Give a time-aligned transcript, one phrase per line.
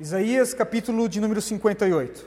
[0.00, 2.26] Isaías, capítulo de número 58.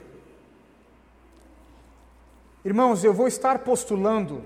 [2.64, 4.44] Irmãos, eu vou estar postulando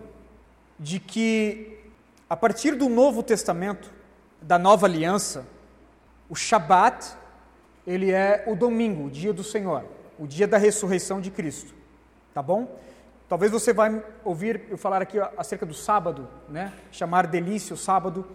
[0.80, 1.78] de que,
[2.26, 3.92] a partir do Novo Testamento,
[4.40, 5.46] da Nova Aliança,
[6.26, 7.14] o Shabat,
[7.86, 9.84] ele é o domingo, o dia do Senhor,
[10.18, 11.74] o dia da ressurreição de Cristo.
[12.32, 12.80] Tá bom?
[13.28, 16.72] Talvez você vai ouvir eu falar aqui acerca do sábado, né?
[16.90, 18.26] Chamar delícia o sábado.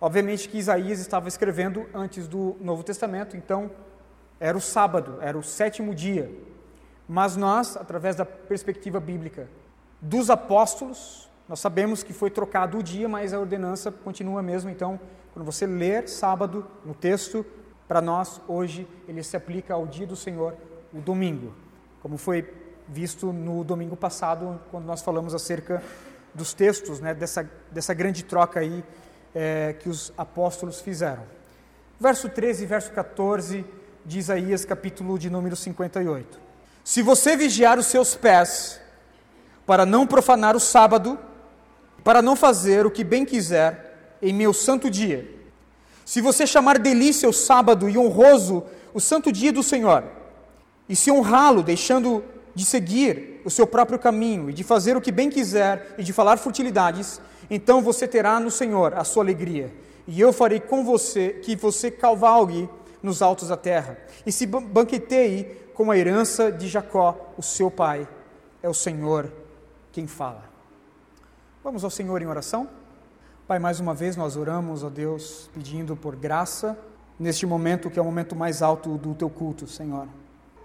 [0.00, 3.70] Obviamente que Isaías estava escrevendo antes do Novo Testamento, então
[4.40, 6.30] era o sábado, era o sétimo dia.
[7.08, 9.48] Mas nós, através da perspectiva bíblica
[10.00, 14.70] dos apóstolos, nós sabemos que foi trocado o dia, mas a ordenança continua mesmo.
[14.70, 15.00] Então,
[15.32, 17.44] quando você ler sábado no texto,
[17.88, 20.54] para nós, hoje, ele se aplica ao dia do Senhor,
[20.92, 21.54] o domingo,
[22.02, 22.52] como foi
[22.86, 25.82] visto no domingo passado, quando nós falamos acerca
[26.34, 28.84] dos textos, né, dessa, dessa grande troca aí
[29.34, 31.22] é, que os apóstolos fizeram.
[31.98, 33.64] Verso 13 e verso 14
[34.08, 36.40] de Isaías, capítulo de número 58.
[36.82, 38.80] Se você vigiar os seus pés,
[39.66, 41.18] para não profanar o sábado,
[42.02, 45.28] para não fazer o que bem quiser em meu santo dia,
[46.06, 48.64] se você chamar delícia o sábado e honroso
[48.94, 50.02] o santo dia do Senhor,
[50.88, 55.12] e se honrá-lo, deixando de seguir o seu próprio caminho e de fazer o que
[55.12, 57.20] bem quiser e de falar futilidades,
[57.50, 59.70] então você terá no Senhor a sua alegria,
[60.06, 62.70] e eu farei com você que você cavalgue
[63.02, 65.44] nos altos da terra, e se banqueteie
[65.74, 68.08] com a herança de Jacó, o seu pai.
[68.62, 69.32] É o Senhor
[69.92, 70.42] quem fala.
[71.62, 72.68] Vamos ao Senhor em oração?
[73.46, 76.76] Pai, mais uma vez nós oramos, ó Deus, pedindo por graça
[77.18, 80.06] neste momento que é o momento mais alto do teu culto, Senhor.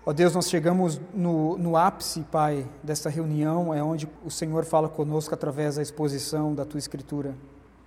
[0.05, 4.89] Ó Deus, nós chegamos no, no ápice, Pai, desta reunião, é onde o Senhor fala
[4.89, 7.35] conosco através da exposição da tua Escritura.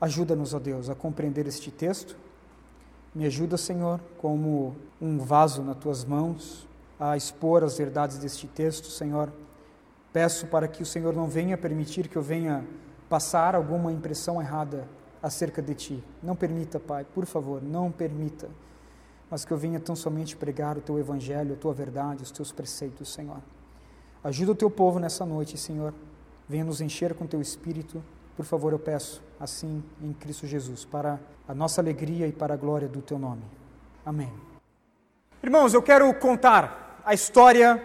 [0.00, 2.16] Ajuda-nos, ó Deus, a compreender este texto.
[3.16, 6.68] Me ajuda, Senhor, como um vaso nas tuas mãos,
[7.00, 9.32] a expor as verdades deste texto, Senhor.
[10.12, 12.64] Peço para que o Senhor não venha permitir que eu venha
[13.08, 14.86] passar alguma impressão errada
[15.22, 16.04] acerca de ti.
[16.22, 18.48] Não permita, Pai, por favor, não permita
[19.30, 22.52] mas que eu venha tão somente pregar o teu evangelho, a tua verdade, os teus
[22.52, 23.40] preceitos, Senhor.
[24.22, 25.92] Ajuda o teu povo nessa noite, Senhor.
[26.48, 28.02] Venha nos encher com teu espírito.
[28.36, 32.56] Por favor, eu peço, assim, em Cristo Jesus, para a nossa alegria e para a
[32.56, 33.42] glória do teu nome.
[34.04, 34.32] Amém.
[35.42, 37.82] Irmãos, eu quero contar a história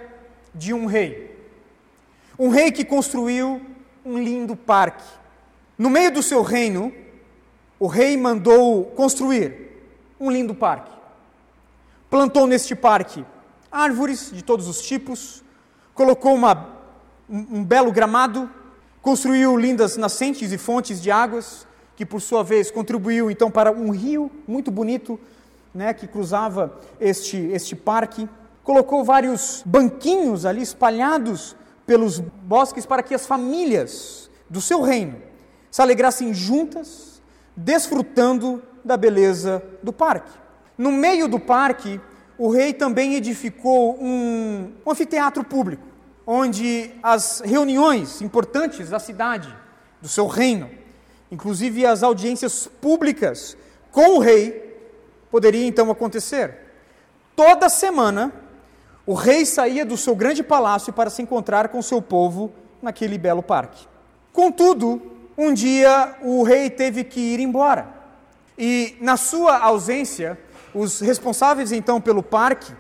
[0.54, 1.40] de um rei.
[2.38, 3.62] Um rei que construiu
[4.04, 5.06] um lindo parque.
[5.78, 6.94] No meio do seu reino,
[7.80, 9.72] o rei mandou construir
[10.20, 11.02] um lindo parque
[12.12, 13.26] plantou neste parque
[13.72, 15.42] árvores de todos os tipos,
[15.94, 16.76] colocou uma,
[17.30, 18.52] um, um belo gramado,
[19.02, 23.92] construiu lindas nascentes e fontes de águas, que por sua vez contribuiu então para um
[23.92, 25.20] rio muito bonito,
[25.74, 28.28] né, que cruzava este, este parque.
[28.64, 35.16] Colocou vários banquinhos ali espalhados pelos bosques para que as famílias do seu reino
[35.70, 37.22] se alegrassem juntas,
[37.56, 40.32] desfrutando da beleza do parque.
[40.78, 42.00] No meio do parque,
[42.38, 45.84] o rei também edificou um, um anfiteatro público,
[46.26, 49.54] onde as reuniões importantes da cidade,
[50.02, 50.70] do seu reino,
[51.32, 53.58] inclusive as audiências públicas
[53.92, 54.80] com o rei,
[55.30, 56.58] poderiam então acontecer.
[57.36, 58.34] Toda semana,
[59.06, 62.52] o rei saía do seu grande palácio para se encontrar com seu povo
[62.82, 63.88] naquele belo parque.
[64.34, 65.02] Contudo,
[65.38, 67.88] um dia o rei teve que ir embora.
[68.58, 70.38] E, na sua ausência,
[70.74, 72.72] os responsáveis então pelo parque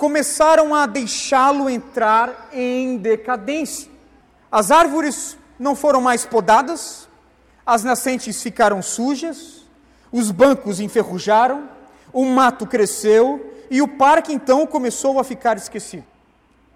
[0.00, 3.90] começaram a deixá-lo entrar em decadência.
[4.50, 7.06] As árvores não foram mais podadas,
[7.66, 9.66] as nascentes ficaram sujas,
[10.10, 11.68] os bancos enferrujaram,
[12.14, 16.06] o mato cresceu e o parque então começou a ficar esquecido.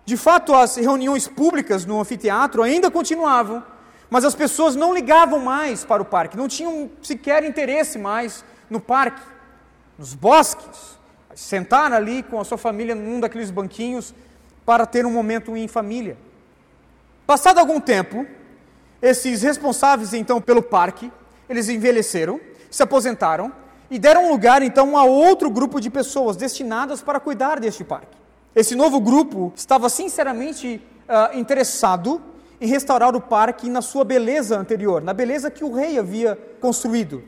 [0.04, 3.64] De fato, as reuniões públicas no anfiteatro ainda continuavam,
[4.10, 8.80] mas as pessoas não ligavam mais para o parque, não tinham sequer interesse mais no
[8.80, 9.22] parque,
[9.98, 10.98] nos bosques,
[11.34, 14.14] sentar ali com a sua família num daqueles banquinhos
[14.64, 16.16] para ter um momento em família.
[17.26, 18.26] Passado algum tempo,
[19.00, 21.12] esses responsáveis então pelo parque,
[21.48, 22.40] eles envelheceram,
[22.70, 23.52] se aposentaram
[23.90, 28.16] e deram lugar então a outro grupo de pessoas destinadas para cuidar deste parque.
[28.54, 32.22] Esse novo grupo estava sinceramente uh, interessado
[32.60, 37.22] em restaurar o parque na sua beleza anterior, na beleza que o rei havia construído.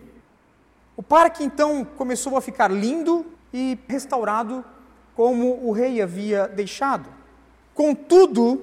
[0.96, 4.64] O parque então começou a ficar lindo e restaurado
[5.14, 7.08] como o rei havia deixado.
[7.74, 8.60] Contudo,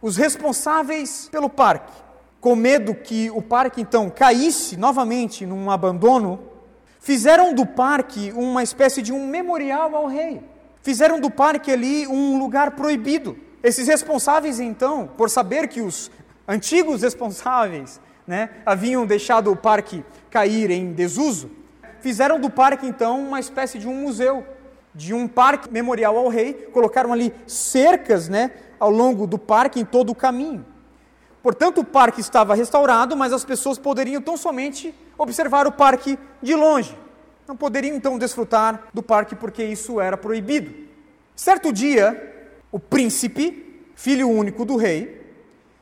[0.00, 1.92] os responsáveis pelo parque,
[2.40, 6.40] com medo que o parque então caísse novamente num abandono,
[7.00, 10.42] fizeram do parque uma espécie de um memorial ao rei.
[10.82, 13.36] fizeram do parque ali um lugar proibido.
[13.62, 16.10] Esses responsáveis, então, por saber que os
[16.48, 21.50] antigos responsáveis né, haviam deixado o parque cair em desuso,
[22.02, 24.44] fizeram do parque, então, uma espécie de um museu,
[24.94, 29.84] de um parque memorial ao rei, colocaram ali cercas né, ao longo do parque, em
[29.84, 30.66] todo o caminho.
[31.42, 36.54] Portanto, o parque estava restaurado, mas as pessoas poderiam tão somente observar o parque de
[36.54, 36.96] longe.
[37.46, 40.72] Não poderiam então desfrutar do parque porque isso era proibido.
[41.34, 45.20] Certo dia, o príncipe, filho único do rei,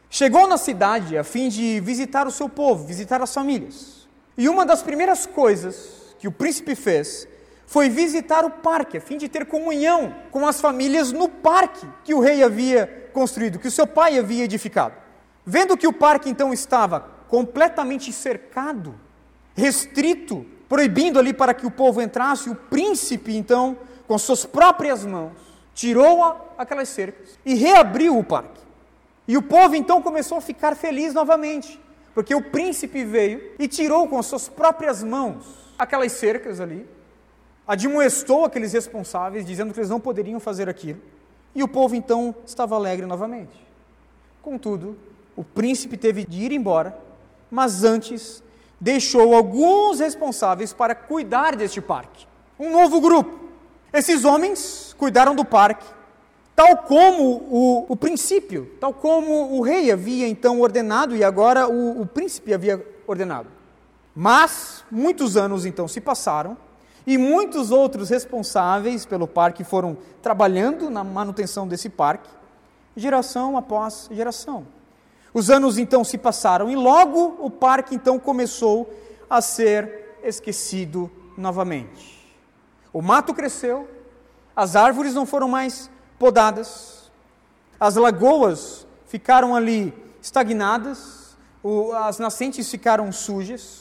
[0.09, 4.09] chegou na cidade a fim de visitar o seu povo, visitar as famílias.
[4.39, 7.27] E uma das primeiras coisas que o príncipe fez
[7.67, 12.13] foi visitar o parque, a fim de ter comunhão com as famílias no parque que
[12.13, 14.95] o rei havia construído, que o seu pai havia edificado.
[15.47, 18.95] Vendo que o parque então estava completamente cercado,
[19.55, 25.33] restrito, proibindo ali para que o povo entrasse, o príncipe então, com suas próprias mãos,
[25.73, 28.61] tirou aquelas cercas e reabriu o parque.
[29.27, 31.81] E o povo então começou a ficar feliz novamente,
[32.13, 36.87] porque o príncipe veio e tirou com suas próprias mãos aquelas cercas ali,
[37.67, 41.01] admoestou aqueles responsáveis, dizendo que eles não poderiam fazer aquilo,
[41.55, 43.67] e o povo então estava alegre novamente.
[44.43, 44.97] Contudo,
[45.35, 46.97] o príncipe teve de ir embora,
[47.51, 48.43] mas antes
[48.79, 52.27] deixou alguns responsáveis para cuidar deste parque.
[52.59, 53.41] Um novo grupo.
[53.93, 55.87] Esses homens cuidaram do parque,
[56.55, 62.03] tal como o, o princípio, tal como o rei havia então ordenado e agora o,
[62.03, 63.60] o príncipe havia ordenado.
[64.23, 66.55] Mas muitos anos então se passaram
[67.07, 72.29] e muitos outros responsáveis pelo parque foram trabalhando na manutenção desse parque,
[72.95, 74.67] geração após geração.
[75.33, 78.93] Os anos então se passaram e logo o parque então começou
[79.31, 82.31] a ser esquecido novamente.
[82.93, 83.89] O mato cresceu,
[84.55, 87.11] as árvores não foram mais podadas,
[87.81, 91.39] as lagoas ficaram ali estagnadas,
[92.05, 93.80] as nascentes ficaram sujas,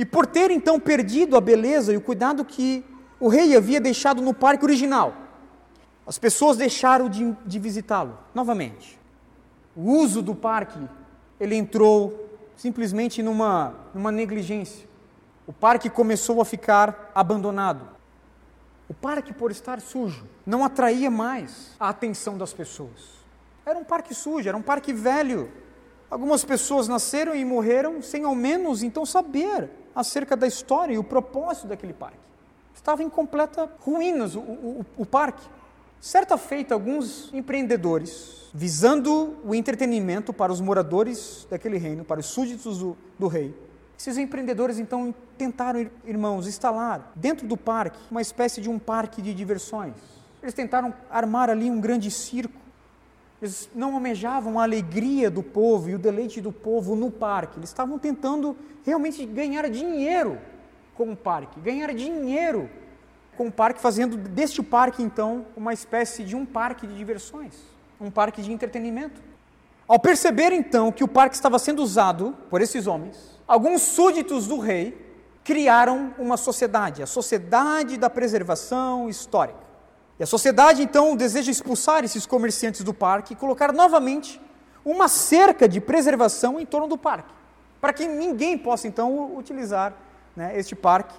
[0.00, 2.82] e por ter então perdido a beleza e o cuidado que
[3.20, 5.14] o rei havia deixado no parque original,
[6.06, 9.00] as pessoas deixaram de, de visitá-lo novamente
[9.76, 10.78] o uso do parque,
[11.38, 14.86] ele entrou simplesmente numa, numa negligência.
[15.46, 17.88] O parque começou a ficar abandonado.
[18.88, 23.20] O parque, por estar sujo, não atraía mais a atenção das pessoas.
[23.64, 25.50] Era um parque sujo, era um parque velho.
[26.10, 31.04] Algumas pessoas nasceram e morreram sem ao menos então saber acerca da história e o
[31.04, 32.18] propósito daquele parque.
[32.74, 35.46] Estava em completa ruínas o, o, o parque.
[36.00, 42.78] Certa feita, alguns empreendedores visando o entretenimento para os moradores daquele reino, para os súditos
[42.78, 43.54] do, do rei.
[43.98, 49.34] Esses empreendedores então tentaram, irmãos, instalar dentro do parque uma espécie de um parque de
[49.34, 49.94] diversões.
[50.42, 52.58] Eles tentaram armar ali um grande circo.
[53.40, 57.58] Eles não almejavam a alegria do povo e o deleite do povo no parque.
[57.58, 60.38] Eles estavam tentando realmente ganhar dinheiro
[60.94, 62.68] com o parque, ganhar dinheiro
[63.36, 67.70] com o parque, fazendo deste parque então uma espécie de um parque de diversões
[68.00, 69.20] um parque de entretenimento.
[69.86, 74.58] Ao perceber então que o parque estava sendo usado por esses homens, alguns súditos do
[74.58, 75.10] rei
[75.44, 79.69] criaram uma sociedade, a Sociedade da Preservação Histórica.
[80.20, 84.38] E a sociedade então deseja expulsar esses comerciantes do parque e colocar novamente
[84.84, 87.32] uma cerca de preservação em torno do parque,
[87.80, 89.94] para que ninguém possa então utilizar
[90.36, 91.14] né, este parque.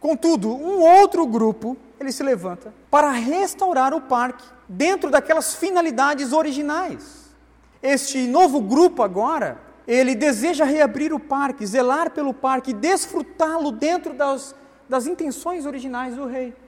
[0.00, 7.32] Contudo, um outro grupo ele se levanta para restaurar o parque dentro daquelas finalidades originais.
[7.80, 9.56] Este novo grupo agora,
[9.86, 14.52] ele deseja reabrir o parque, zelar pelo parque, desfrutá-lo dentro das,
[14.88, 16.65] das intenções originais do rei.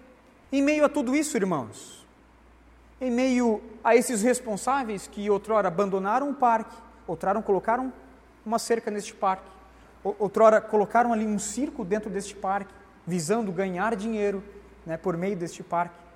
[0.50, 2.06] Em meio a tudo isso, irmãos,
[3.00, 6.74] em meio a esses responsáveis que outrora abandonaram o parque,
[7.06, 7.92] outrora colocaram
[8.44, 9.48] uma cerca neste parque,
[10.02, 12.72] outrora colocaram ali um circo dentro deste parque,
[13.06, 14.42] visando ganhar dinheiro
[14.86, 16.08] né, por meio deste parque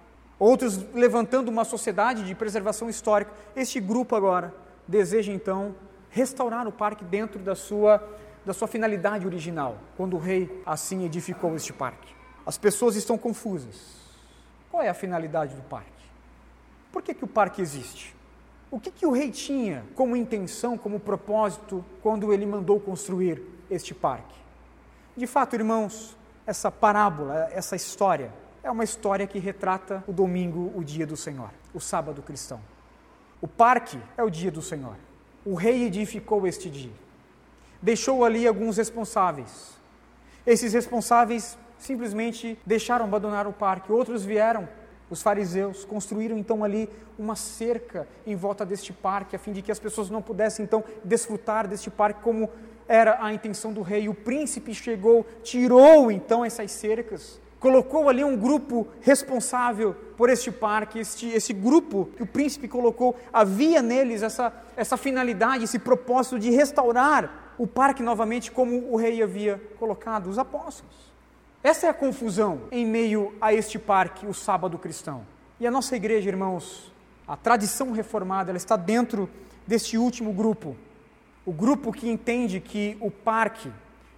[0.43, 3.33] outros levantando uma sociedade de preservação histórica.
[3.55, 4.53] Este grupo agora
[4.89, 5.73] deseja então
[6.11, 8.03] restaurar o parque dentro da sua,
[8.45, 12.12] da sua finalidade original, quando o rei assim edificou este parque.
[12.45, 14.02] As pessoas estão confusas.
[14.73, 15.91] Qual é a finalidade do parque?
[16.91, 18.17] Por que, que o parque existe?
[18.71, 23.93] O que, que o rei tinha como intenção, como propósito, quando ele mandou construir este
[23.93, 24.35] parque?
[25.14, 30.83] De fato, irmãos, essa parábola, essa história, é uma história que retrata o domingo, o
[30.83, 32.59] dia do Senhor, o sábado cristão.
[33.43, 34.97] O parque é o dia do Senhor.
[35.45, 36.95] O rei edificou este dia.
[37.83, 39.76] Deixou ali alguns responsáveis.
[40.47, 43.93] Esses responsáveis simplesmente deixaram abandonar o parque.
[43.93, 44.69] Outros vieram
[45.12, 49.71] os fariseus construíram então ali uma cerca em volta deste parque, a fim de que
[49.71, 52.49] as pessoas não pudessem então desfrutar deste parque como
[52.89, 54.09] era a intenção do rei.
[54.09, 60.99] O príncipe chegou, tirou então essas cercas, colocou ali um grupo responsável por este parque,
[60.99, 66.49] este, esse grupo que o príncipe colocou, havia neles essa, essa finalidade, esse propósito de
[66.49, 71.12] restaurar o parque novamente como o rei havia colocado, os apóstolos.
[71.64, 75.25] Essa é a confusão em meio a este parque, o sábado cristão.
[75.61, 76.92] E a nossa igreja, irmãos,
[77.26, 79.31] a tradição reformada, ela está dentro
[79.64, 80.76] deste último grupo.
[81.47, 83.71] O grupo que entende que o parque,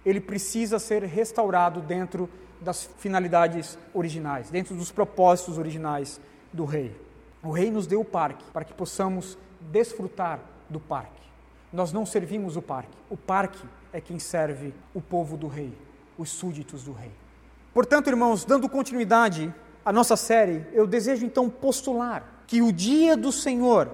[0.03, 2.27] ele precisa ser restaurado dentro
[2.59, 6.19] das finalidades originais, dentro dos propósitos originais
[6.51, 6.99] do rei.
[7.43, 11.21] O rei nos deu o parque para que possamos desfrutar do parque.
[11.71, 12.97] Nós não servimos o parque.
[13.07, 15.77] O parque é quem serve o povo do rei,
[16.17, 17.11] os súditos do rei.
[17.75, 19.53] Portanto, irmãos, dando continuidade
[19.83, 23.91] à nossa série, eu desejo então postular que o dia do Senhor,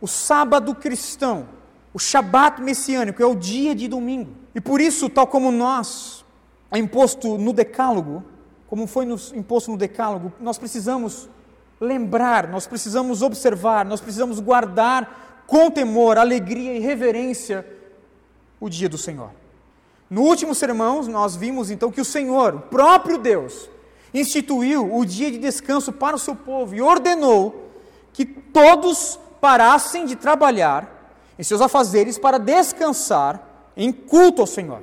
[0.00, 1.48] o sábado cristão,
[1.92, 4.30] o Shabat messiânico é o dia de domingo.
[4.54, 6.24] E por isso, tal como nós
[6.70, 8.22] é imposto no decálogo,
[8.68, 11.28] como foi nos imposto no decálogo, nós precisamos
[11.80, 17.66] lembrar, nós precisamos observar, nós precisamos guardar com temor, alegria e reverência
[18.60, 19.41] o dia do Senhor.
[20.12, 23.70] No último sermão, nós vimos então que o Senhor, o próprio Deus,
[24.12, 27.70] instituiu o dia de descanso para o seu povo e ordenou
[28.12, 34.82] que todos parassem de trabalhar em seus afazeres para descansar em culto ao Senhor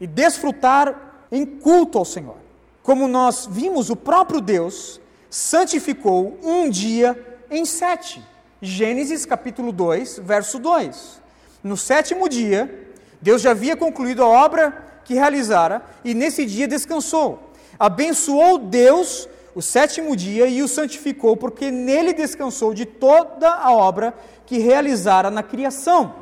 [0.00, 2.38] e desfrutar em culto ao Senhor.
[2.82, 5.00] Como nós vimos, o próprio Deus
[5.30, 8.20] santificou um dia em sete.
[8.60, 11.20] Gênesis capítulo 2, verso 2.
[11.62, 12.83] No sétimo dia,
[13.24, 17.54] Deus já havia concluído a obra que realizara e nesse dia descansou.
[17.78, 24.12] Abençoou Deus o sétimo dia e o santificou, porque nele descansou de toda a obra
[24.44, 26.16] que realizara na criação.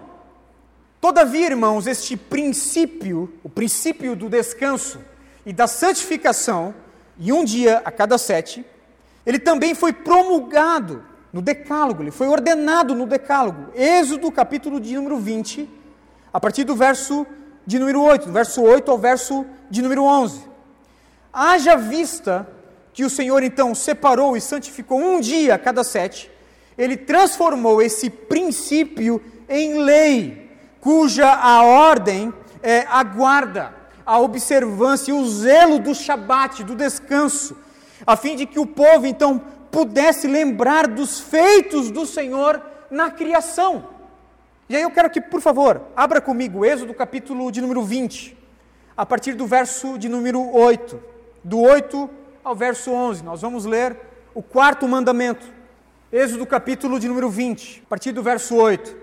[1.00, 5.00] Todavia, irmãos, este princípio, o princípio do descanso
[5.44, 6.72] e da santificação,
[7.18, 8.64] e um dia a cada sete,
[9.26, 13.72] ele também foi promulgado no Decálogo, ele foi ordenado no Decálogo.
[13.74, 15.81] Êxodo, capítulo de número 20,
[16.32, 17.26] a partir do verso
[17.66, 20.44] de número 8, do verso 8 ao verso de número 11.
[21.32, 22.48] Haja vista
[22.92, 26.30] que o Senhor então separou e santificou um dia a cada sete,
[26.76, 33.74] ele transformou esse princípio em lei, cuja a ordem é a guarda,
[34.04, 37.56] a observância e o zelo do Shabat, do descanso,
[38.06, 42.60] a fim de que o povo então pudesse lembrar dos feitos do Senhor
[42.90, 43.91] na criação.
[44.72, 48.34] E aí eu quero que, por favor, abra comigo Êxodo capítulo de número 20,
[48.96, 50.98] a partir do verso de número 8,
[51.44, 52.08] do 8
[52.42, 53.22] ao verso 11.
[53.22, 53.94] Nós vamos ler
[54.34, 55.44] o quarto mandamento.
[56.10, 58.96] Êxodo capítulo de número 20, a partir do verso 8.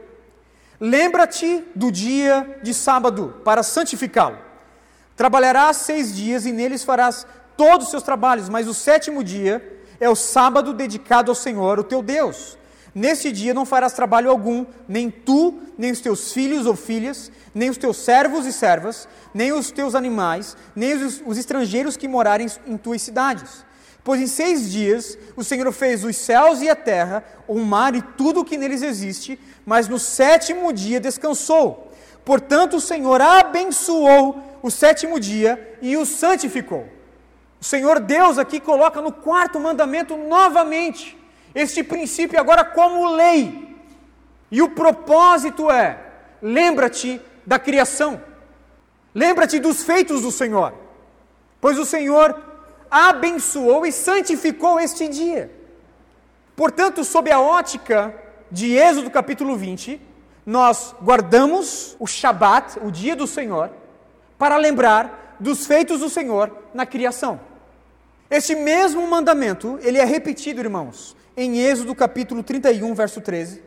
[0.79, 4.39] Lembra-te do dia de sábado para santificá-lo.
[5.15, 10.09] Trabalharás seis dias e neles farás todos os seus trabalhos, mas o sétimo dia é
[10.09, 12.57] o sábado dedicado ao Senhor, o teu Deus.
[12.99, 17.69] Nesse dia não farás trabalho algum, nem tu, nem os teus filhos ou filhas, nem
[17.69, 22.45] os teus servos e servas, nem os teus animais, nem os, os estrangeiros que morarem
[22.67, 23.63] em tuas cidades.
[24.03, 28.01] Pois em seis dias o Senhor fez os céus e a terra, o mar e
[28.01, 31.93] tudo o que neles existe, mas no sétimo dia descansou.
[32.25, 36.85] Portanto, o Senhor abençoou o sétimo dia e o santificou.
[37.61, 41.17] O Senhor Deus aqui coloca no quarto mandamento novamente
[41.53, 43.77] este princípio agora como lei.
[44.51, 45.99] E o propósito é:
[46.41, 48.21] lembra-te da criação,
[49.13, 50.73] lembra-te dos feitos do Senhor,
[51.59, 52.39] pois o Senhor
[52.89, 55.51] abençoou e santificou este dia.
[56.55, 58.13] Portanto, sob a ótica
[58.51, 60.01] de Êxodo capítulo 20,
[60.45, 63.69] nós guardamos o Shabat, o dia do Senhor,
[64.37, 67.39] para lembrar dos feitos do Senhor na criação.
[68.29, 73.63] Este mesmo mandamento, ele é repetido, irmãos, em Êxodo capítulo 31, verso 13,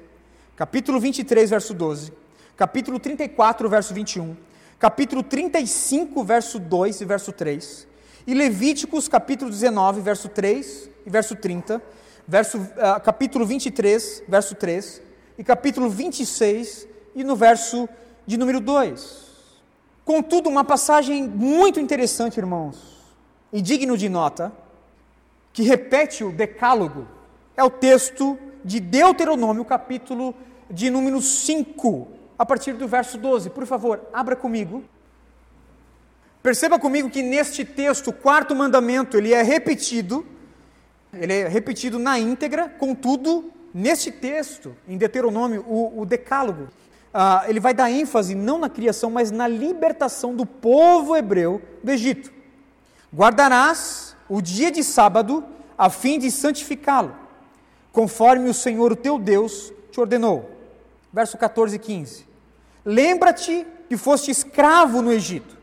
[0.54, 2.12] capítulo 23, verso 12,
[2.54, 4.36] capítulo 34, verso 21,
[4.78, 7.88] capítulo 35, verso 2 e verso 3,
[8.26, 11.80] e Levíticos capítulo 19, verso 3 e verso 30,
[12.28, 15.00] verso, uh, capítulo 23, verso 3,
[15.38, 17.88] e capítulo 26 e no verso
[18.26, 19.32] de número 2.
[20.04, 22.98] Contudo, uma passagem muito interessante, irmãos,
[23.50, 24.52] e digno de nota,
[25.54, 27.21] que repete o decálogo
[27.56, 30.34] é o texto de Deuteronômio, capítulo
[30.70, 33.50] de número 5, a partir do verso 12.
[33.50, 34.84] Por favor, abra comigo.
[36.42, 40.26] Perceba comigo que neste texto, o quarto mandamento, ele é repetido
[41.12, 46.64] ele é repetido na íntegra, contudo, neste texto, em Deuteronômio, o, o Decálogo,
[47.12, 51.90] uh, ele vai dar ênfase não na criação, mas na libertação do povo hebreu do
[51.90, 52.32] Egito.
[53.14, 55.44] Guardarás o dia de sábado
[55.76, 57.14] a fim de santificá-lo,
[57.92, 60.50] conforme o Senhor, o teu Deus, te ordenou.
[61.12, 62.26] Verso 14 e 15.
[62.84, 65.56] Lembra-te que foste escravo no Egito,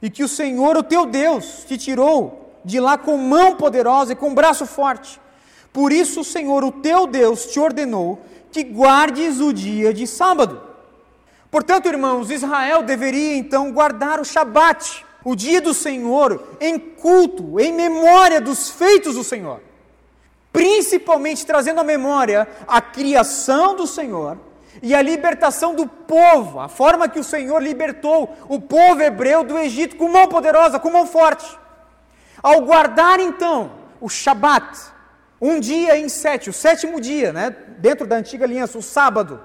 [0.00, 4.16] e que o Senhor, o teu Deus, te tirou de lá com mão poderosa e
[4.16, 5.20] com braço forte.
[5.72, 8.20] Por isso o Senhor, o teu Deus, te ordenou
[8.52, 10.62] que guardes o dia de sábado.
[11.50, 17.72] Portanto, irmãos, Israel deveria então guardar o Shabat, o dia do Senhor, em culto, em
[17.72, 19.60] memória dos feitos do Senhor.
[20.52, 24.38] Principalmente trazendo à memória a criação do Senhor
[24.82, 29.58] e a libertação do povo, a forma que o Senhor libertou o povo hebreu do
[29.58, 31.58] Egito com mão poderosa, com mão forte.
[32.42, 34.78] Ao guardar então o Shabat,
[35.40, 39.40] um dia em sete, o sétimo dia, né, dentro da antiga aliança, o sábado,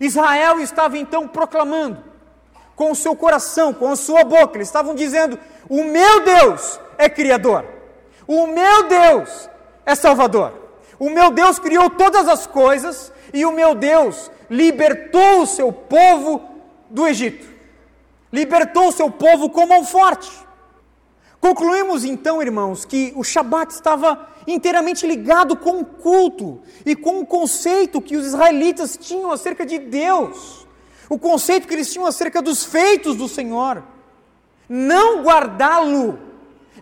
[0.00, 2.02] Israel estava então proclamando
[2.74, 5.38] com o seu coração, com a sua boca, eles estavam dizendo:
[5.68, 7.64] O meu Deus é Criador,
[8.26, 9.50] o meu Deus
[9.88, 10.52] é Salvador,
[10.98, 16.42] o meu Deus criou todas as coisas e o meu Deus libertou o seu povo
[16.90, 17.46] do Egito,
[18.30, 20.30] libertou o seu povo com mão forte.
[21.40, 27.26] Concluímos então, irmãos, que o Shabat estava inteiramente ligado com o culto e com o
[27.26, 30.66] conceito que os israelitas tinham acerca de Deus,
[31.08, 33.82] o conceito que eles tinham acerca dos feitos do Senhor.
[34.68, 36.27] Não guardá-lo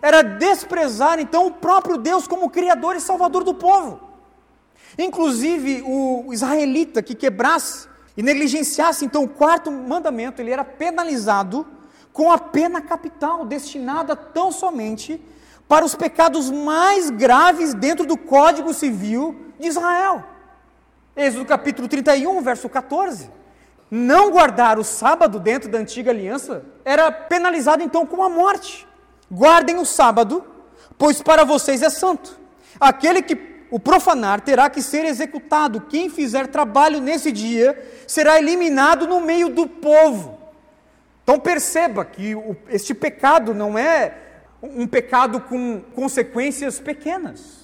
[0.01, 3.99] era desprezar então o próprio Deus como Criador e Salvador do povo.
[4.97, 11.67] Inclusive, o israelita que quebrasse e negligenciasse então o quarto mandamento, ele era penalizado
[12.11, 15.21] com a pena capital, destinada tão somente
[15.67, 20.23] para os pecados mais graves dentro do Código Civil de Israel.
[21.15, 23.29] Êxodo capítulo 31, verso 14.
[23.89, 28.86] Não guardar o sábado dentro da antiga aliança era penalizado então com a morte.
[29.31, 30.43] Guardem o sábado,
[30.97, 32.39] pois para vocês é santo.
[32.79, 35.81] Aquele que o profanar terá que ser executado.
[35.81, 40.37] Quem fizer trabalho nesse dia será eliminado no meio do povo.
[41.23, 44.15] Então perceba que o, este pecado não é
[44.61, 47.57] um pecado com consequências pequenas.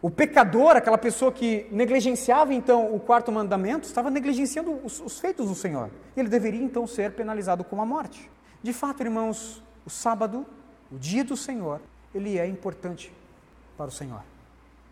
[0.00, 5.48] O pecador, aquela pessoa que negligenciava então o quarto mandamento, estava negligenciando os, os feitos
[5.48, 5.90] do Senhor.
[6.16, 8.30] Ele deveria então ser penalizado com a morte.
[8.62, 10.46] De fato, irmãos, o sábado,
[10.90, 11.80] o dia do Senhor,
[12.14, 13.12] ele é importante
[13.76, 14.22] para o Senhor.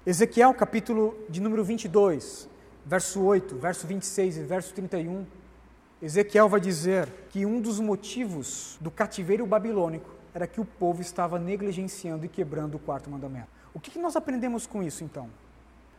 [0.06, 2.48] Ezequiel, capítulo de número 22,
[2.84, 5.26] verso 8, verso 26 e verso 31.
[6.00, 11.38] Ezequiel vai dizer que um dos motivos do cativeiro babilônico era que o povo estava
[11.38, 13.48] negligenciando e quebrando o quarto mandamento.
[13.72, 15.28] O que nós aprendemos com isso então?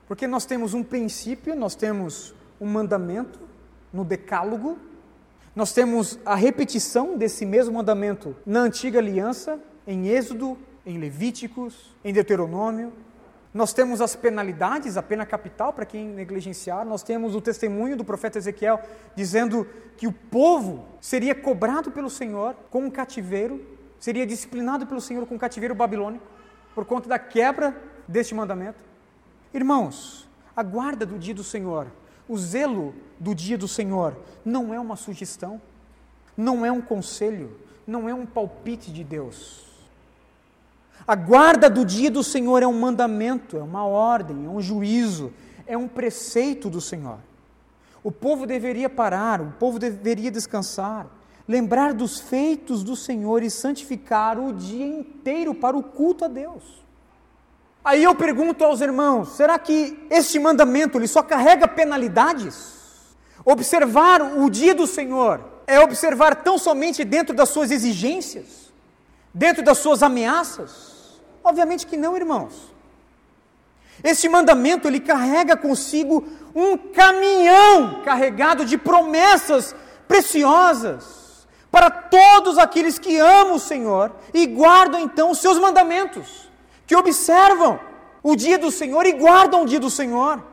[0.08, 3.40] Porque nós temos um princípio, nós temos um mandamento
[3.92, 4.78] no Decálogo,
[5.56, 12.14] nós temos a repetição desse mesmo mandamento na antiga aliança, em Êxodo, em Levíticos, em
[12.14, 12.92] Deuteronômio,
[13.54, 18.04] nós temos as penalidades, a pena capital para quem negligenciar, nós temos o testemunho do
[18.04, 18.80] profeta Ezequiel
[19.16, 23.66] dizendo que o povo seria cobrado pelo Senhor com um cativeiro,
[23.98, 26.26] seria disciplinado pelo Senhor com um cativeiro babilônico,
[26.76, 27.76] por conta da quebra
[28.08, 28.78] deste mandamento.
[29.54, 31.88] Irmãos, a guarda do dia do Senhor,
[32.28, 35.60] o zelo do dia do Senhor, não é uma sugestão,
[36.36, 39.67] não é um conselho, não é um palpite de Deus
[41.08, 45.32] a guarda do dia do Senhor é um mandamento, é uma ordem, é um juízo,
[45.66, 47.20] é um preceito do Senhor.
[48.04, 51.08] O povo deveria parar, o povo deveria descansar,
[51.48, 56.86] lembrar dos feitos do Senhor e santificar o dia inteiro para o culto a Deus.
[57.86, 62.76] Aí eu pergunto aos irmãos: será que este mandamento ele só carrega penalidades?
[63.46, 68.74] Observar o dia do Senhor é observar tão somente dentro das suas exigências,
[69.34, 70.97] dentro das suas ameaças?
[71.48, 72.54] Obviamente que não, irmãos.
[74.04, 79.74] Este mandamento ele carrega consigo um caminhão carregado de promessas
[80.10, 86.50] preciosas para todos aqueles que amam o Senhor e guardam então os seus mandamentos,
[86.86, 87.80] que observam
[88.22, 90.44] o dia do Senhor e guardam o dia do Senhor.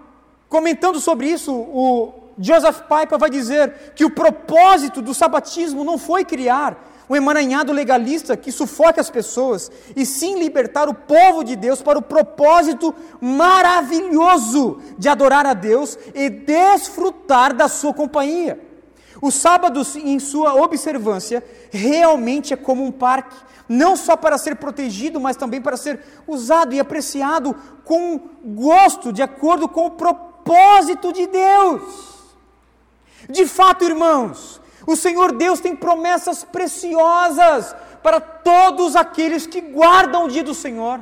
[0.49, 6.25] Comentando sobre isso, o Joseph Piper vai dizer que o propósito do sabatismo não foi
[6.25, 6.77] criar
[7.09, 11.99] um emaranhado legalista que sufoque as pessoas, e sim libertar o povo de Deus para
[11.99, 18.61] o propósito maravilhoso de adorar a Deus e desfrutar da sua companhia.
[19.21, 23.37] O sábado, em sua observância, realmente é como um parque,
[23.69, 29.23] não só para ser protegido, mas também para ser usado e apreciado com gosto, de
[29.23, 31.83] acordo com o propósito de Deus.
[33.29, 40.29] De fato, irmãos, o Senhor Deus tem promessas preciosas para todos aqueles que guardam o
[40.29, 41.01] dia do Senhor.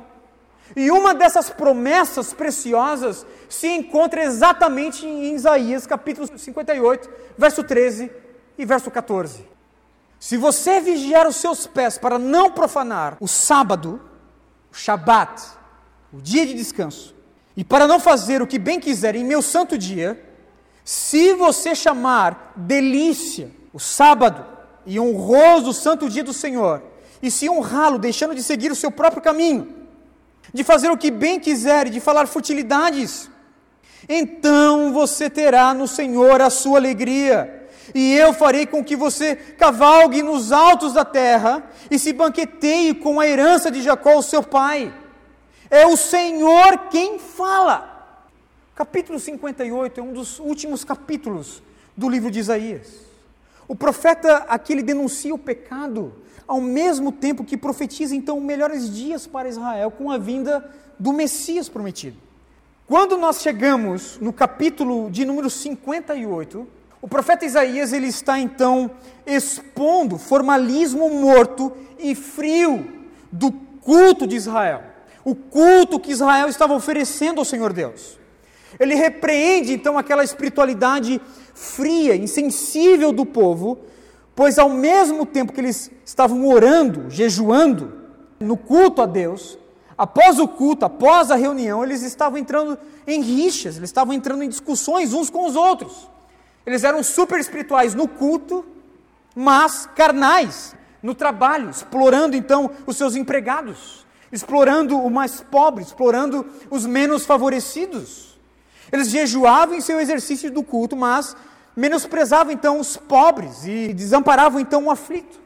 [0.75, 8.11] E uma dessas promessas preciosas se encontra exatamente em Isaías capítulo 58, verso 13
[8.57, 9.47] e verso 14.
[10.19, 14.01] Se você vigiar os seus pés para não profanar o sábado,
[14.71, 15.43] o Shabat,
[16.13, 17.15] o dia de descanso,
[17.57, 20.25] e para não fazer o que bem quiser em meu santo dia,
[20.85, 24.45] se você chamar delícia o sábado
[24.85, 26.83] e honroso santo dia do Senhor,
[27.23, 29.75] e se honrá-lo deixando de seguir o seu próprio caminho,
[30.53, 33.31] de fazer o que bem quiser e de falar futilidades,
[34.09, 40.23] então você terá no Senhor a sua alegria, e eu farei com que você cavalgue
[40.23, 44.95] nos altos da terra e se banqueteie com a herança de Jacó, o seu pai.
[45.69, 47.91] É o Senhor quem fala.
[48.75, 51.63] Capítulo 58 é um dos últimos capítulos
[51.97, 53.12] do livro de Isaías.
[53.73, 56.13] O profeta aqui ele denuncia o pecado,
[56.47, 61.71] ao mesmo tempo que profetiza então melhores dias para Israel com a vinda do Messias
[61.71, 62.19] prometido.
[62.87, 66.69] Quando nós chegamos no capítulo de número 58,
[67.01, 68.91] o profeta Isaías ele está então
[69.25, 74.83] expondo formalismo morto e frio do culto de Israel,
[75.25, 78.21] o culto que Israel estava oferecendo ao Senhor Deus.
[78.79, 81.21] Ele repreende então aquela espiritualidade
[81.55, 83.79] fria, insensível do povo,
[84.35, 88.01] pois ao mesmo tempo que eles estavam orando, jejuando,
[88.41, 89.59] no culto a Deus,
[89.97, 94.49] após o culto, após a reunião, eles estavam entrando em rixas, eles estavam entrando em
[94.49, 96.11] discussões uns com os outros.
[96.67, 98.65] Eles eram super espirituais no culto,
[99.35, 106.87] mas carnais no trabalho, explorando então os seus empregados, explorando o mais pobre, explorando os
[106.87, 108.32] menos favorecidos.
[108.93, 111.35] Eles jejuavam em seu exercício do culto, mas
[111.75, 115.41] menosprezavam então os pobres e desamparavam então o aflito.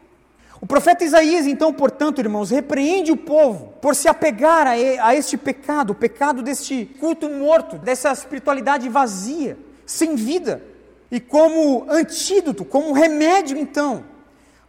[0.61, 5.91] O profeta Isaías, então, portanto, irmãos, repreende o povo por se apegar a, este pecado,
[5.91, 10.63] o pecado deste culto morto, dessa espiritualidade vazia, sem vida.
[11.11, 14.03] E como antídoto, como remédio, então,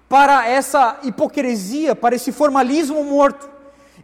[0.07, 3.49] para essa hipocrisia, para esse formalismo morto,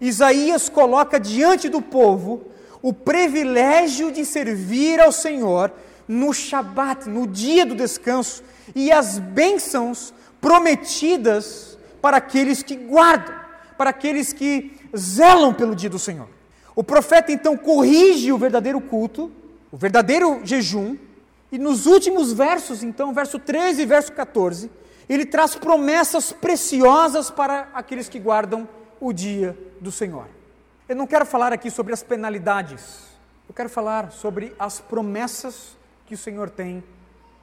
[0.01, 2.52] Isaías coloca diante do povo
[2.83, 5.71] o privilégio de servir ao Senhor
[6.05, 8.43] no Shabat, no dia do descanso,
[8.75, 13.33] e as bênçãos prometidas para aqueles que guardam,
[13.77, 16.27] para aqueles que zelam pelo dia do Senhor.
[16.75, 19.31] O profeta então corrige o verdadeiro culto,
[19.71, 20.97] o verdadeiro jejum,
[21.53, 24.69] e nos últimos versos, então, verso 13 e verso 14,
[25.07, 28.67] ele traz promessas preciosas para aqueles que guardam
[28.99, 30.27] o dia do Senhor.
[30.93, 32.99] Eu não quero falar aqui sobre as penalidades,
[33.49, 35.75] eu quero falar sobre as promessas
[36.05, 36.83] que o Senhor tem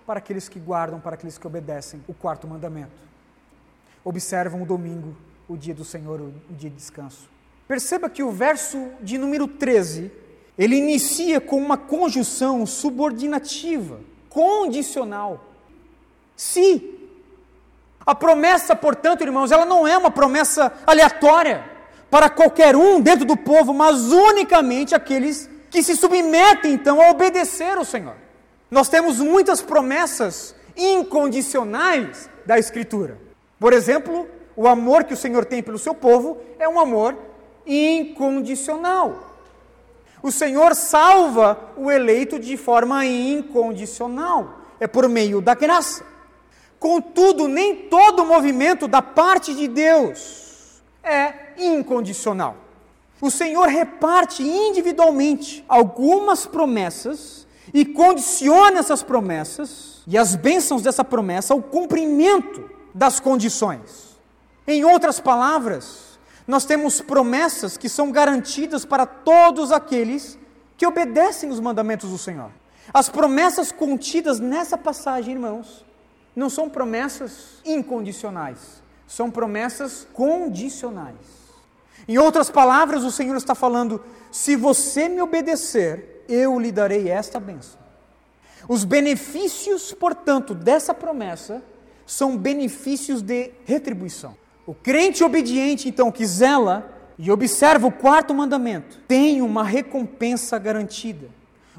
[0.06, 2.92] para aqueles que guardam, para aqueles que obedecem o quarto mandamento.
[4.04, 5.16] Observam o domingo,
[5.48, 7.28] o dia do Senhor, o dia de descanso.
[7.66, 10.12] Perceba que o verso de número 13,
[10.56, 15.44] ele inicia com uma conjunção subordinativa, condicional.
[16.36, 16.98] Se.
[18.06, 21.69] A promessa, portanto, irmãos, ela não é uma promessa aleatória
[22.10, 27.76] para qualquer um dentro do povo, mas unicamente aqueles que se submetem então a obedecer
[27.76, 28.16] ao Senhor.
[28.70, 33.16] Nós temos muitas promessas incondicionais da Escritura.
[33.58, 37.16] Por exemplo, o amor que o Senhor tem pelo seu povo é um amor
[37.66, 39.36] incondicional.
[40.22, 46.04] O Senhor salva o eleito de forma incondicional, é por meio da graça.
[46.78, 50.40] Contudo, nem todo movimento da parte de Deus
[51.02, 52.56] é incondicional.
[53.20, 61.52] O Senhor reparte individualmente algumas promessas e condiciona essas promessas e as bênçãos dessa promessa
[61.52, 64.18] ao cumprimento das condições.
[64.66, 70.38] Em outras palavras, nós temos promessas que são garantidas para todos aqueles
[70.76, 72.50] que obedecem os mandamentos do Senhor.
[72.92, 75.84] As promessas contidas nessa passagem, irmãos,
[76.34, 81.39] não são promessas incondicionais, são promessas condicionais.
[82.10, 87.38] Em outras palavras, o Senhor está falando: se você me obedecer, eu lhe darei esta
[87.38, 87.78] bênção.
[88.68, 91.62] Os benefícios, portanto, dessa promessa
[92.04, 94.36] são benefícios de retribuição.
[94.66, 101.28] O crente obediente, então, que zela e observa o quarto mandamento, tem uma recompensa garantida,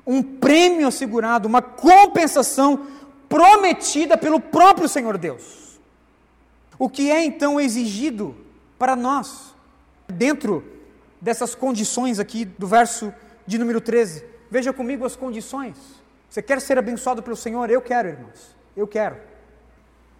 [0.07, 2.87] um prêmio assegurado, uma compensação
[3.27, 5.77] prometida pelo próprio Senhor Deus.
[6.79, 8.33] O que é então exigido
[8.79, 9.50] para nós.
[10.12, 10.63] Dentro
[11.19, 13.13] dessas condições aqui do verso
[13.45, 15.78] de número 13, veja comigo as condições.
[16.30, 17.69] Você quer ser abençoado pelo Senhor?
[17.69, 18.56] Eu quero, irmãos.
[18.76, 19.17] Eu quero.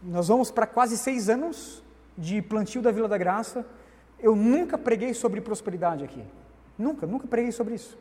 [0.04, 1.84] Nós vamos para quase seis anos
[2.18, 3.66] de plantio da Vila da Graça.
[4.20, 6.24] Eu nunca preguei sobre prosperidade aqui.
[6.78, 7.98] Nunca, nunca preguei sobre isso.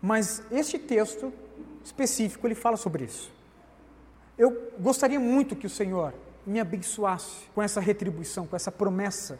[0.00, 1.32] Mas este texto
[1.84, 3.32] específico, ele fala sobre isso.
[4.38, 6.14] Eu gostaria muito que o Senhor
[6.46, 9.38] me abençoasse com essa retribuição, com essa promessa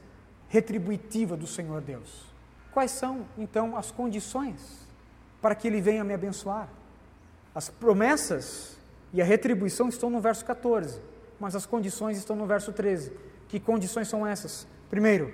[0.56, 2.24] retributiva do Senhor Deus.
[2.72, 4.88] Quais são, então, as condições
[5.42, 6.68] para que Ele venha me abençoar?
[7.54, 8.76] As promessas
[9.12, 10.98] e a retribuição estão no verso 14,
[11.38, 13.12] mas as condições estão no verso 13.
[13.48, 14.66] Que condições são essas?
[14.88, 15.32] Primeiro,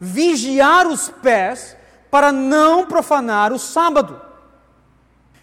[0.00, 1.76] vigiar os pés
[2.10, 4.20] para não profanar o sábado.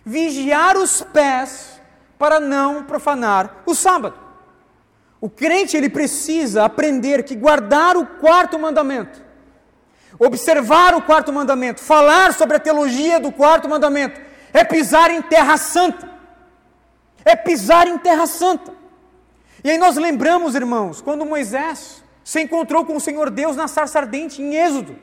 [0.04, 1.80] Vigiar os pés
[2.18, 4.18] para não profanar o sábado.
[5.22, 9.22] O crente ele precisa aprender que guardar o quarto mandamento,
[10.18, 14.20] observar o quarto mandamento, falar sobre a teologia do quarto mandamento,
[14.52, 16.10] é pisar em terra santa.
[17.24, 18.74] É pisar em terra santa.
[19.64, 24.00] E aí nós lembramos, irmãos, quando Moisés se encontrou com o Senhor Deus na sarça
[24.00, 24.96] ardente em Êxodo.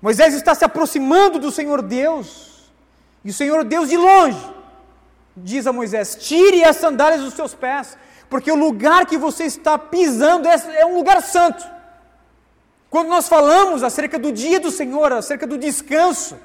[0.00, 2.72] Moisés está se aproximando do Senhor Deus,
[3.24, 4.40] e o Senhor Deus de longe
[5.36, 9.78] diz a Moisés: tire as sandálias dos seus pés, porque o lugar que você está
[9.78, 11.64] pisando é, é um lugar santo.
[12.90, 16.38] Quando nós falamos acerca do dia do Senhor, acerca do descanso,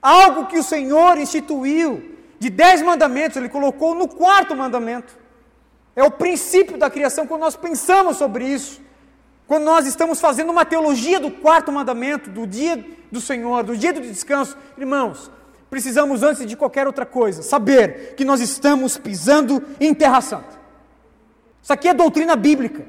[0.00, 5.18] algo que o Senhor instituiu, de dez mandamentos, ele colocou no quarto mandamento.
[5.94, 8.80] É o princípio da criação, quando nós pensamos sobre isso,
[9.46, 13.92] quando nós estamos fazendo uma teologia do quarto mandamento, do dia do Senhor, do dia
[13.92, 15.30] do descanso, irmãos,
[15.68, 20.59] precisamos, antes de qualquer outra coisa, saber que nós estamos pisando em terra santa.
[21.62, 22.86] Isso aqui é doutrina bíblica.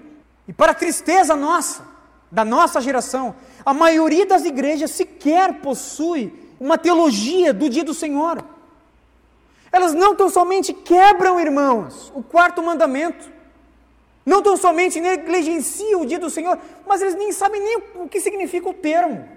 [0.48, 1.86] E para tristeza nossa,
[2.32, 8.44] da nossa geração, a maioria das igrejas sequer possui uma teologia do dia do Senhor.
[9.72, 13.30] Elas não tão somente quebram, irmãos, o quarto mandamento,
[14.26, 18.20] não tão somente negligenciam o dia do Senhor, mas eles nem sabem nem o que
[18.20, 19.28] significa o termo.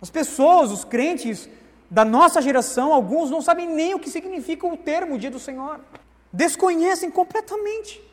[0.00, 1.48] As pessoas, os crentes
[1.90, 5.80] da nossa geração, alguns não sabem nem o que significa o termo dia do Senhor.
[6.32, 8.07] Desconhecem completamente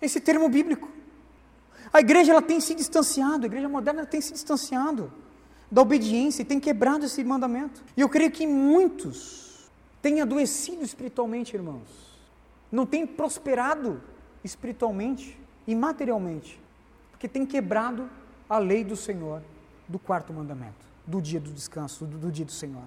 [0.00, 0.88] esse termo bíblico.
[1.92, 5.12] A igreja ela tem se distanciado, a igreja moderna tem se distanciado
[5.70, 7.82] da obediência e tem quebrado esse mandamento.
[7.96, 12.18] E eu creio que muitos têm adoecido espiritualmente, irmãos.
[12.70, 14.00] Não têm prosperado
[14.44, 16.60] espiritualmente e materialmente,
[17.10, 18.08] porque têm quebrado
[18.48, 19.42] a lei do Senhor
[19.86, 22.84] do quarto mandamento, do dia do descanso, do, do dia do Senhor.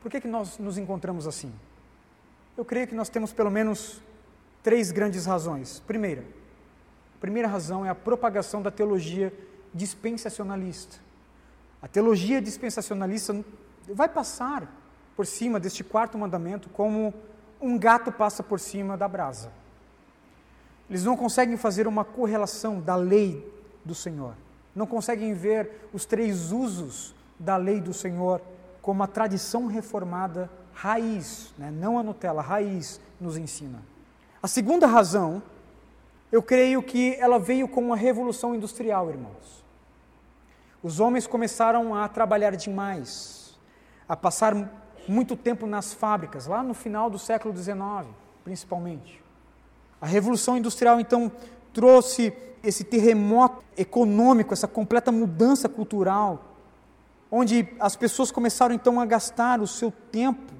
[0.00, 1.52] Por que, que nós nos encontramos assim?
[2.56, 4.02] Eu creio que nós temos pelo menos
[4.62, 5.80] três grandes razões.
[5.86, 6.24] Primeira,
[7.22, 9.32] primeira razão é a propagação da teologia
[9.72, 10.96] dispensacionalista.
[11.80, 13.44] A teologia dispensacionalista
[13.86, 14.68] vai passar
[15.14, 17.14] por cima deste quarto mandamento como
[17.60, 19.52] um gato passa por cima da brasa.
[20.90, 23.48] Eles não conseguem fazer uma correlação da lei
[23.84, 24.34] do Senhor.
[24.74, 28.42] Não conseguem ver os três usos da lei do Senhor
[28.80, 31.70] como a tradição reformada raiz, né?
[31.70, 33.80] não a Nutella, raiz nos ensina.
[34.42, 35.40] A segunda razão
[36.32, 39.62] eu creio que ela veio com a revolução industrial, irmãos.
[40.82, 43.60] Os homens começaram a trabalhar demais,
[44.08, 44.54] a passar
[45.06, 47.76] muito tempo nas fábricas, lá no final do século XIX,
[48.42, 49.22] principalmente.
[50.00, 51.30] A revolução industrial, então,
[51.72, 52.32] trouxe
[52.64, 56.56] esse terremoto econômico, essa completa mudança cultural,
[57.30, 60.52] onde as pessoas começaram então a gastar o seu tempo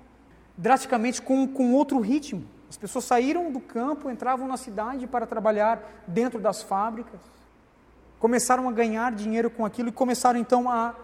[0.57, 2.45] drasticamente com, com outro ritmo.
[2.73, 7.21] As pessoas saíram do campo, entravam na cidade para trabalhar dentro das fábricas,
[8.19, 10.95] começaram a ganhar dinheiro com aquilo e começaram então a,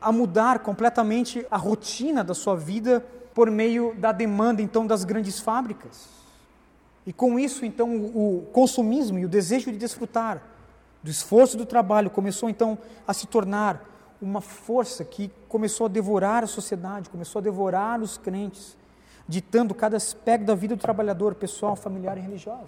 [0.00, 3.04] a mudar completamente a rotina da sua vida
[3.34, 6.08] por meio da demanda então das grandes fábricas.
[7.06, 10.40] E com isso então o consumismo e o desejo de desfrutar
[11.02, 13.84] do esforço do trabalho começou então a se tornar
[14.22, 18.79] uma força que começou a devorar a sociedade, começou a devorar os crentes
[19.30, 22.66] ditando cada aspecto da vida do trabalhador, pessoal, familiar e religiosa.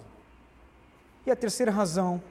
[1.25, 2.23] E a terceira razão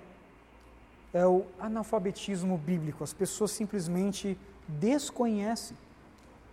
[1.12, 3.04] é o analfabetismo bíblico.
[3.04, 5.76] As pessoas simplesmente desconhecem,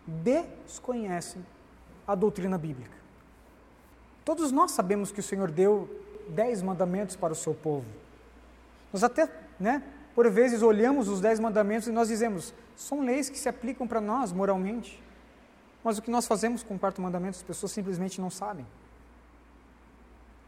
[0.05, 1.45] desconhecem
[2.05, 2.97] a doutrina bíblica.
[4.25, 5.89] Todos nós sabemos que o Senhor deu
[6.27, 7.85] dez mandamentos para o seu povo.
[8.91, 9.81] Nós até, né,
[10.13, 14.01] por vezes olhamos os dez mandamentos e nós dizemos, são leis que se aplicam para
[14.01, 15.01] nós moralmente.
[15.83, 18.65] Mas o que nós fazemos com o quarto mandamento, as pessoas simplesmente não sabem.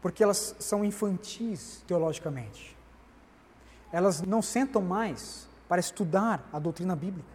[0.00, 2.76] Porque elas são infantis teologicamente.
[3.90, 7.32] Elas não sentam mais para estudar a doutrina bíblica.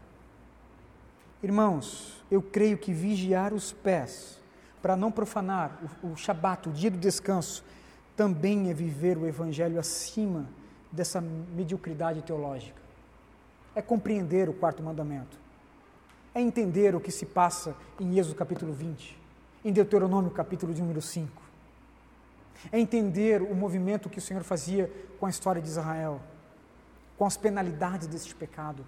[1.42, 4.40] Irmãos, eu creio que vigiar os pés
[4.82, 7.64] para não profanar o, o Shabat, o dia do descanso,
[8.16, 10.48] também é viver o Evangelho acima
[10.92, 12.82] dessa mediocridade teológica.
[13.76, 15.38] É compreender o quarto mandamento.
[16.38, 19.20] É entender o que se passa em Êxodo capítulo 20,
[19.66, 21.42] em Deuteronômio capítulo de número 5.
[22.72, 26.22] É entender o movimento que o Senhor fazia com a história de Israel,
[27.18, 28.86] com as penalidades deste pecado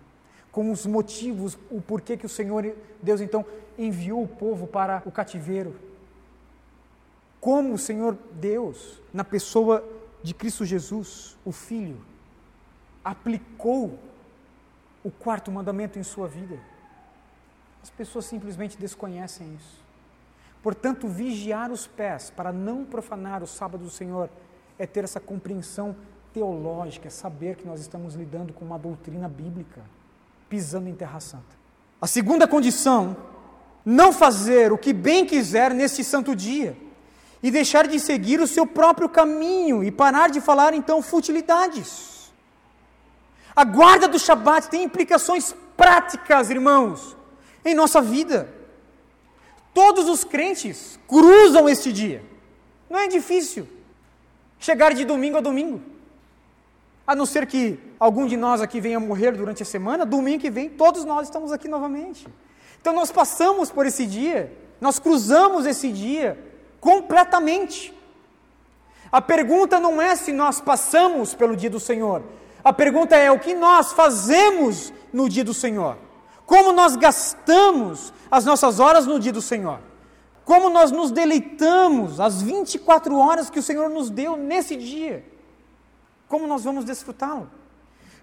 [0.52, 3.46] com os motivos, o porquê que o Senhor Deus então
[3.78, 5.76] enviou o povo para o cativeiro.
[7.40, 9.84] Como o Senhor Deus, na pessoa
[10.22, 11.98] de Cristo Jesus, o Filho,
[13.04, 13.98] aplicou
[15.04, 16.60] o quarto mandamento em sua vida.
[17.82, 19.80] As pessoas simplesmente desconhecem isso.
[20.62, 24.30] Portanto, vigiar os pés para não profanar o sábado do Senhor
[24.78, 25.96] é ter essa compreensão
[26.34, 29.82] teológica, é saber que nós estamos lidando com uma doutrina bíblica
[30.50, 31.58] pisando em terra santa.
[32.02, 33.16] A segunda condição,
[33.86, 36.76] não fazer o que bem quiser neste santo dia
[37.42, 42.32] e deixar de seguir o seu próprio caminho e parar de falar então futilidades.
[43.56, 47.16] A guarda do Shabat tem implicações práticas, irmãos,
[47.64, 48.50] em nossa vida.
[49.74, 52.24] Todos os crentes cruzam este dia.
[52.90, 53.68] Não é difícil
[54.60, 55.82] chegar de domingo a domingo.
[57.06, 60.50] A não ser que algum de nós aqui venha morrer durante a semana, domingo que
[60.50, 62.28] vem todos nós estamos aqui novamente.
[62.80, 66.38] Então nós passamos por esse dia, nós cruzamos esse dia
[66.80, 67.94] completamente.
[69.12, 72.24] A pergunta não é se nós passamos pelo dia do Senhor,
[72.64, 75.98] a pergunta é o que nós fazemos no dia do Senhor.
[76.50, 79.80] Como nós gastamos as nossas horas no dia do Senhor.
[80.44, 85.24] Como nós nos deleitamos as 24 horas que o Senhor nos deu nesse dia.
[86.28, 87.52] Como nós vamos desfrutá-lo?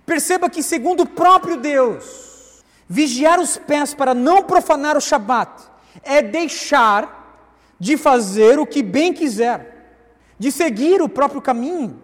[0.04, 5.62] Perceba que, segundo o próprio Deus, vigiar os pés para não profanar o Shabat
[6.02, 7.46] é deixar
[7.78, 10.02] de fazer o que bem quiser,
[10.36, 12.02] de seguir o próprio caminho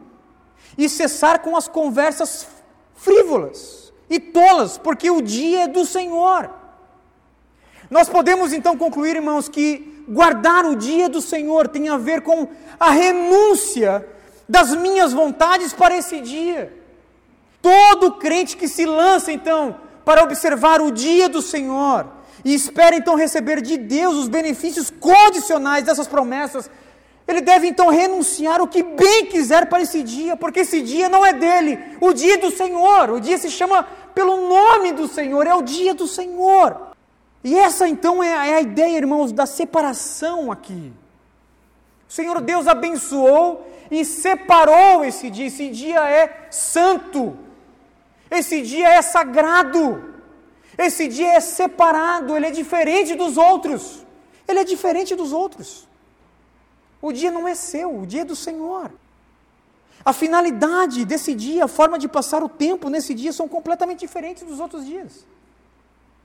[0.79, 2.47] e cessar com as conversas
[2.95, 3.82] frívolas
[4.13, 6.51] e tolas, porque o dia é do Senhor.
[7.91, 12.47] Nós podemos então concluir, irmãos, que guardar o dia do Senhor tem a ver com
[12.79, 14.07] a renúncia
[14.47, 16.79] das minhas vontades para esse dia.
[17.63, 22.07] Todo crente que se lança então para observar o dia do Senhor
[22.45, 26.69] e espera então receber de Deus os benefícios condicionais dessas promessas,
[27.27, 31.25] ele deve então renunciar o que bem quiser para esse dia, porque esse dia não
[31.25, 35.55] é dele, o dia do Senhor, o dia se chama pelo nome do Senhor, é
[35.55, 36.93] o dia do Senhor.
[37.45, 40.93] E essa então é a, é a ideia, irmãos, da separação aqui.
[42.09, 45.47] O Senhor Deus abençoou e separou esse dia.
[45.47, 47.37] Esse dia é santo.
[48.31, 50.13] Esse dia é sagrado.
[50.77, 54.07] Esse dia é separado, ele é diferente dos outros.
[54.47, 55.89] Ele é diferente dos outros.
[57.03, 58.93] O dia não é seu, o dia é do Senhor.
[60.05, 64.45] A finalidade desse dia, a forma de passar o tempo nesse dia são completamente diferentes
[64.45, 65.27] dos outros dias.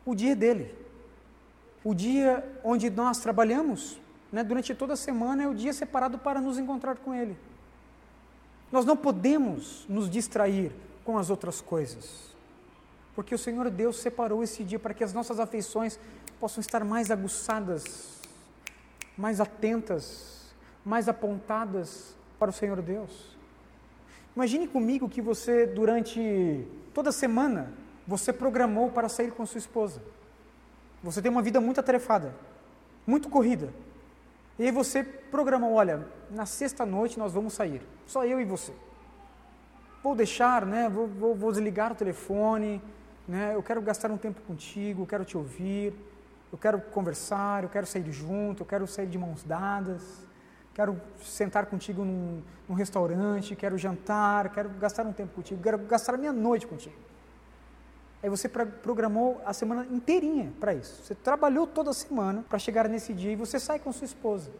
[0.05, 0.73] O dia é dele.
[1.83, 3.99] O dia onde nós trabalhamos,
[4.31, 7.37] né, durante toda a semana é o dia separado para nos encontrar com Ele.
[8.71, 10.71] Nós não podemos nos distrair
[11.03, 12.35] com as outras coisas,
[13.15, 15.97] porque o Senhor Deus separou esse dia para que as nossas afeições
[16.39, 18.19] possam estar mais aguçadas,
[19.17, 20.36] mais atentas,
[20.87, 23.35] mais apontadas para o Senhor Deus.
[24.33, 27.73] Imagine comigo que você, durante toda semana,
[28.07, 30.01] você programou para sair com sua esposa.
[31.03, 32.33] Você tem uma vida muito atarefada,
[33.05, 33.73] muito corrida.
[34.57, 38.71] E aí você programou, olha, na sexta noite nós vamos sair, só eu e você.
[40.01, 40.87] Vou deixar, né?
[40.87, 42.81] Vou, vou, vou desligar o telefone,
[43.27, 43.53] né?
[43.53, 45.93] Eu quero gastar um tempo contigo, eu quero te ouvir,
[46.49, 50.26] eu quero conversar, eu quero sair junto, eu quero sair de mãos dadas,
[50.77, 56.13] quero sentar contigo num, num restaurante, quero jantar, quero gastar um tempo contigo, quero gastar
[56.13, 56.95] a minha noite contigo.
[58.21, 61.01] Aí você programou a semana inteirinha para isso.
[61.01, 64.51] Você trabalhou toda a semana para chegar nesse dia e você sai com sua esposa.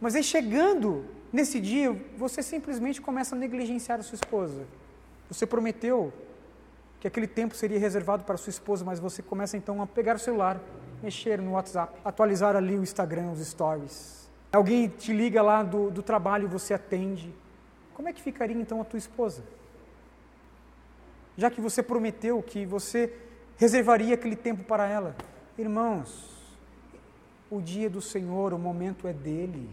[0.00, 4.66] Mas aí chegando nesse dia, você simplesmente começa a negligenciar a sua esposa.
[5.28, 6.12] Você prometeu
[6.98, 10.18] que aquele tempo seria reservado para sua esposa, mas você começa então a pegar o
[10.18, 10.60] celular,
[11.00, 14.19] mexer no WhatsApp, atualizar ali o Instagram, os stories.
[14.52, 17.32] Alguém te liga lá do, do trabalho, você atende.
[17.94, 19.42] Como é que ficaria então a tua esposa?
[21.40, 23.16] já que você prometeu que você
[23.56, 25.16] reservaria aquele tempo para ela.
[25.56, 26.30] Irmãos,
[27.50, 29.68] o dia do Senhor, o momento é dele.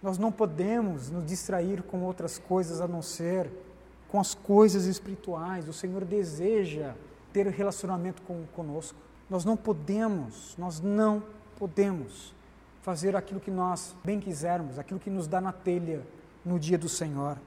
[0.00, 3.50] Nós não podemos nos distrair com outras coisas a não ser
[4.08, 5.68] com as coisas espirituais.
[5.68, 6.94] O Senhor deseja
[7.32, 8.98] ter relacionamento com, conosco.
[9.28, 11.24] Nós não podemos, nós não
[11.58, 12.32] podemos
[12.82, 16.02] fazer aquilo que nós bem quisermos, aquilo que nos dá na telha
[16.44, 17.38] no dia do Senhor.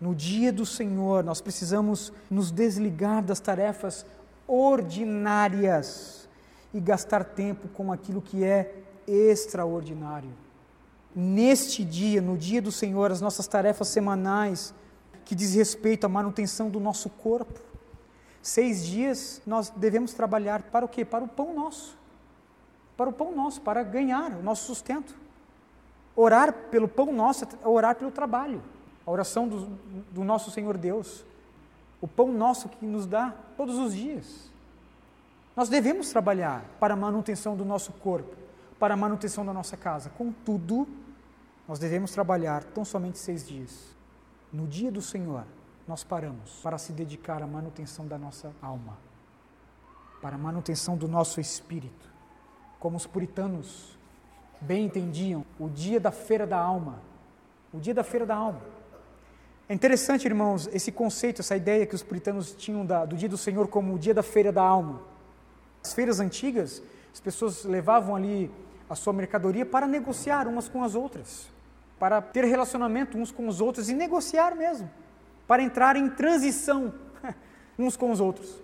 [0.00, 4.06] No dia do Senhor, nós precisamos nos desligar das tarefas
[4.46, 6.28] ordinárias
[6.72, 10.30] e gastar tempo com aquilo que é extraordinário.
[11.16, 14.74] Neste dia, no dia do Senhor, as nossas tarefas semanais
[15.24, 17.60] que diz respeito à manutenção do nosso corpo.
[18.42, 21.04] Seis dias nós devemos trabalhar para o quê?
[21.04, 21.98] Para o pão nosso.
[22.98, 25.14] Para o pão nosso, para ganhar o nosso sustento.
[26.16, 28.60] Orar pelo pão nosso é orar pelo trabalho.
[29.06, 29.66] A oração do,
[30.10, 31.24] do nosso Senhor Deus.
[32.00, 34.50] O pão nosso que nos dá todos os dias.
[35.54, 38.36] Nós devemos trabalhar para a manutenção do nosso corpo,
[38.80, 40.10] para a manutenção da nossa casa.
[40.10, 40.88] Contudo,
[41.68, 43.96] nós devemos trabalhar tão somente seis dias.
[44.52, 45.44] No dia do Senhor,
[45.86, 48.98] nós paramos para se dedicar à manutenção da nossa alma,
[50.20, 52.17] para a manutenção do nosso espírito.
[52.78, 53.96] Como os puritanos
[54.60, 57.00] bem entendiam, o dia da feira da alma.
[57.72, 58.60] O dia da feira da alma.
[59.68, 63.36] É interessante, irmãos, esse conceito, essa ideia que os puritanos tinham da, do dia do
[63.36, 65.02] Senhor como o dia da feira da alma.
[65.84, 68.50] As feiras antigas, as pessoas levavam ali
[68.88, 71.48] a sua mercadoria para negociar umas com as outras
[71.98, 74.88] para ter relacionamento uns com os outros e negociar mesmo,
[75.46, 76.94] para entrar em transição
[77.78, 78.62] uns com os outros.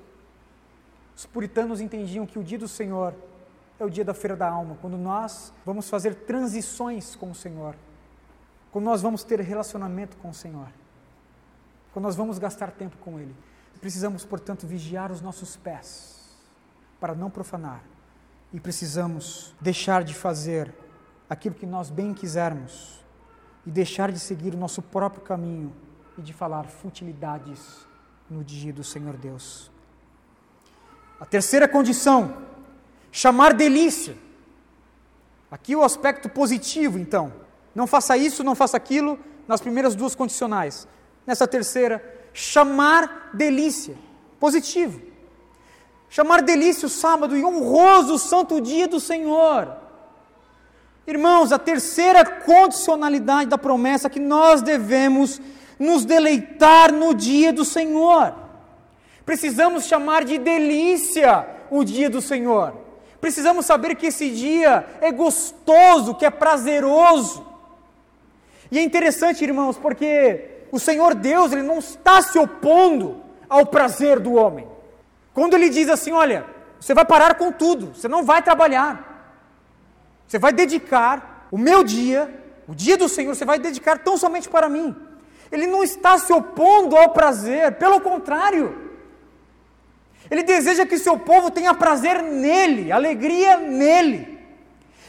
[1.16, 3.14] Os puritanos entendiam que o dia do Senhor
[3.78, 7.74] é o dia da feira da alma, quando nós vamos fazer transições com o Senhor,
[8.70, 10.68] quando nós vamos ter relacionamento com o Senhor,
[11.92, 13.34] quando nós vamos gastar tempo com Ele.
[13.80, 16.30] Precisamos, portanto, vigiar os nossos pés
[16.98, 17.82] para não profanar
[18.52, 20.72] e precisamos deixar de fazer
[21.28, 23.04] aquilo que nós bem quisermos
[23.66, 25.72] e deixar de seguir o nosso próprio caminho
[26.16, 27.86] e de falar futilidades
[28.30, 29.70] no dia do Senhor Deus.
[31.20, 32.36] A terceira condição,
[33.14, 34.16] chamar delícia.
[35.48, 37.32] Aqui o aspecto positivo, então.
[37.72, 40.88] Não faça isso, não faça aquilo, nas primeiras duas condicionais.
[41.24, 42.02] Nessa terceira,
[42.32, 43.94] chamar delícia.
[44.40, 45.00] Positivo.
[46.10, 49.76] Chamar delícia o sábado e honroso o santo dia do Senhor.
[51.06, 55.40] Irmãos, a terceira condicionalidade da promessa é que nós devemos
[55.78, 58.34] nos deleitar no dia do Senhor.
[59.24, 62.83] Precisamos chamar de delícia o dia do Senhor.
[63.24, 67.42] Precisamos saber que esse dia é gostoso, que é prazeroso.
[68.70, 74.20] E é interessante, irmãos, porque o Senhor Deus, ele não está se opondo ao prazer
[74.20, 74.68] do homem.
[75.32, 76.44] Quando ele diz assim, olha,
[76.78, 78.92] você vai parar com tudo, você não vai trabalhar.
[80.28, 82.30] Você vai dedicar o meu dia,
[82.68, 84.94] o dia do Senhor, você vai dedicar tão somente para mim.
[85.50, 88.83] Ele não está se opondo ao prazer, pelo contrário.
[90.30, 94.38] Ele deseja que seu povo tenha prazer nele, alegria nele.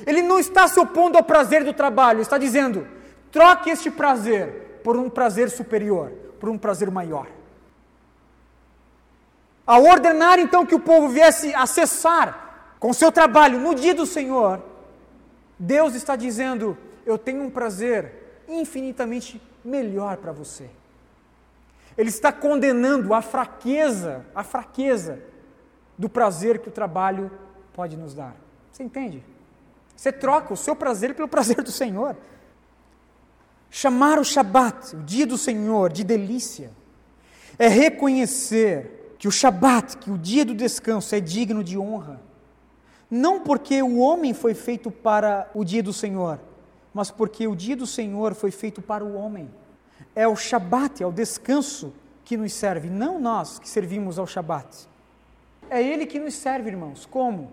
[0.06, 2.88] Ele não está se opondo ao prazer do trabalho, está dizendo:
[3.32, 7.28] troque este prazer por um prazer superior, por um prazer maior.
[9.66, 14.62] A ordenar então que o povo viesse acessar com seu trabalho no dia do Senhor,
[15.58, 20.70] Deus está dizendo: Eu tenho um prazer infinitamente melhor para você.
[21.98, 25.20] Ele está condenando a fraqueza, a fraqueza
[25.98, 27.32] do prazer que o trabalho
[27.74, 28.36] pode nos dar.
[28.72, 29.24] Você entende?
[29.96, 32.18] Você troca o seu prazer pelo prazer do Senhor.
[33.70, 36.72] Chamar o Shabat, o dia do Senhor, de delícia,
[37.58, 42.20] é reconhecer que o Shabat, que o dia do descanso, é digno de honra
[43.10, 46.40] não porque o homem foi feito para o dia do Senhor,
[46.94, 49.50] mas porque o dia do Senhor foi feito para o homem.
[50.16, 51.94] É o Shabat, é o descanso
[52.24, 54.88] que nos serve, não nós que servimos ao Shabat.
[55.70, 57.06] É Ele que nos serve, irmãos.
[57.06, 57.52] Como?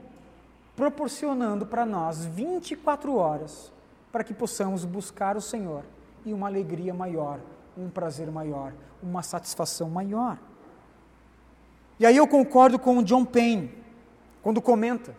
[0.76, 3.72] Proporcionando para nós 24 horas
[4.12, 5.84] para que possamos buscar o Senhor
[6.24, 7.40] e uma alegria maior,
[7.76, 10.38] um prazer maior, uma satisfação maior.
[11.98, 13.72] E aí eu concordo com o John Payne,
[14.42, 15.14] quando comenta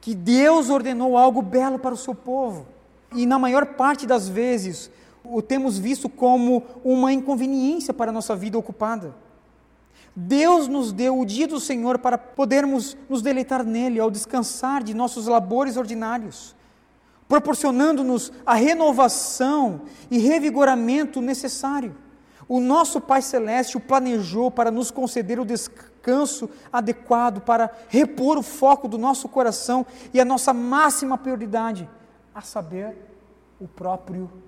[0.00, 2.66] que Deus ordenou algo belo para o seu povo.
[3.14, 4.90] E na maior parte das vezes
[5.30, 9.14] o temos visto como uma inconveniência para a nossa vida ocupada.
[10.14, 14.92] Deus nos deu o dia do Senhor para podermos nos deleitar nele, ao descansar de
[14.92, 16.56] nossos labores ordinários,
[17.28, 21.94] proporcionando-nos a renovação e revigoramento necessário.
[22.48, 28.42] O nosso Pai Celeste o planejou para nos conceder o descanso adequado, para repor o
[28.42, 31.88] foco do nosso coração e a nossa máxima prioridade,
[32.34, 32.96] a saber,
[33.60, 34.47] o próprio.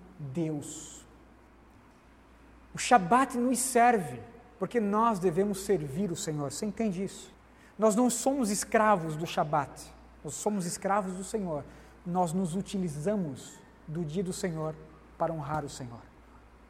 [2.74, 4.20] O Shabat nos serve
[4.60, 6.52] Porque nós devemos servir o Senhor.
[6.52, 7.32] Você entende isso?
[7.78, 9.90] Nós não somos escravos do Shabat.
[10.22, 11.64] Nós somos escravos do Senhor.
[12.04, 13.58] Nós nos utilizamos
[13.88, 14.74] do dia do Senhor
[15.16, 16.02] para honrar o Senhor.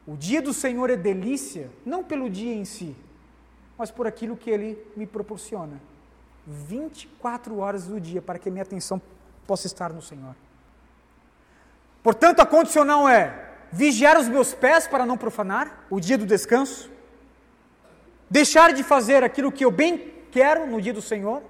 [0.07, 2.95] O dia do Senhor é delícia, não pelo dia em si,
[3.77, 5.81] mas por aquilo que ele me proporciona.
[6.47, 9.01] 24 horas do dia para que minha atenção
[9.45, 10.33] possa estar no Senhor.
[12.03, 16.89] Portanto, a condicional é vigiar os meus pés para não profanar o dia do descanso,
[18.29, 21.41] deixar de fazer aquilo que eu bem quero no dia do Senhor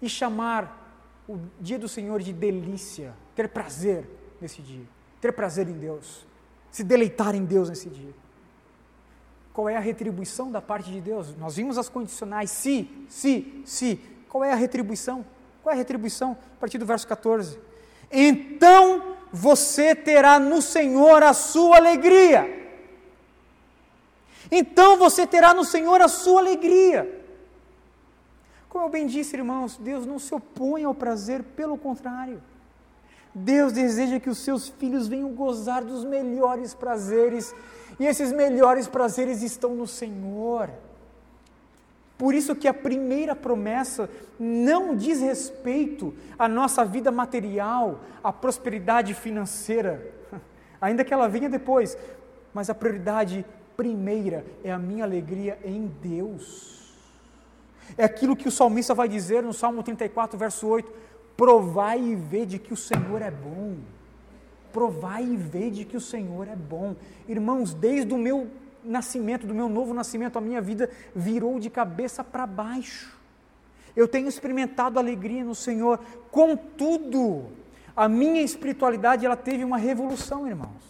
[0.00, 0.84] e chamar
[1.28, 4.04] o dia do Senhor de delícia, ter prazer
[4.40, 4.84] nesse dia,
[5.20, 6.26] ter prazer em Deus,
[6.70, 8.14] se deleitar em Deus nesse dia.
[9.52, 11.34] Qual é a retribuição da parte de Deus?
[11.36, 13.96] Nós vimos as condicionais, se, se, se.
[14.28, 15.24] Qual é a retribuição?
[15.62, 16.36] Qual é a retribuição?
[16.56, 17.58] A partir do verso 14.
[18.12, 22.56] Então você terá no Senhor a sua alegria.
[24.50, 27.24] Então você terá no Senhor a sua alegria.
[28.68, 32.42] Como eu bem disse, irmãos, Deus não se opõe ao prazer, pelo contrário.
[33.34, 37.54] Deus deseja que os seus filhos venham gozar dos melhores prazeres,
[37.98, 40.70] e esses melhores prazeres estão no Senhor.
[42.18, 44.08] Por isso que a primeira promessa
[44.38, 50.14] não diz respeito à nossa vida material, à prosperidade financeira,
[50.80, 51.96] ainda que ela venha depois,
[52.54, 53.44] mas a prioridade
[53.76, 56.76] primeira é a minha alegria em Deus.
[57.96, 60.90] É aquilo que o salmista vai dizer no Salmo 34, verso 8:
[61.36, 63.76] Provai e vede que o Senhor é bom.
[64.72, 66.96] Provai e vede que o Senhor é bom.
[67.28, 68.48] Irmãos, desde o meu
[68.86, 73.16] nascimento, do meu novo nascimento, a minha vida virou de cabeça para baixo.
[73.94, 75.98] Eu tenho experimentado alegria no Senhor.
[76.30, 77.46] Contudo,
[77.96, 80.84] a minha espiritualidade ela teve uma revolução, irmãos.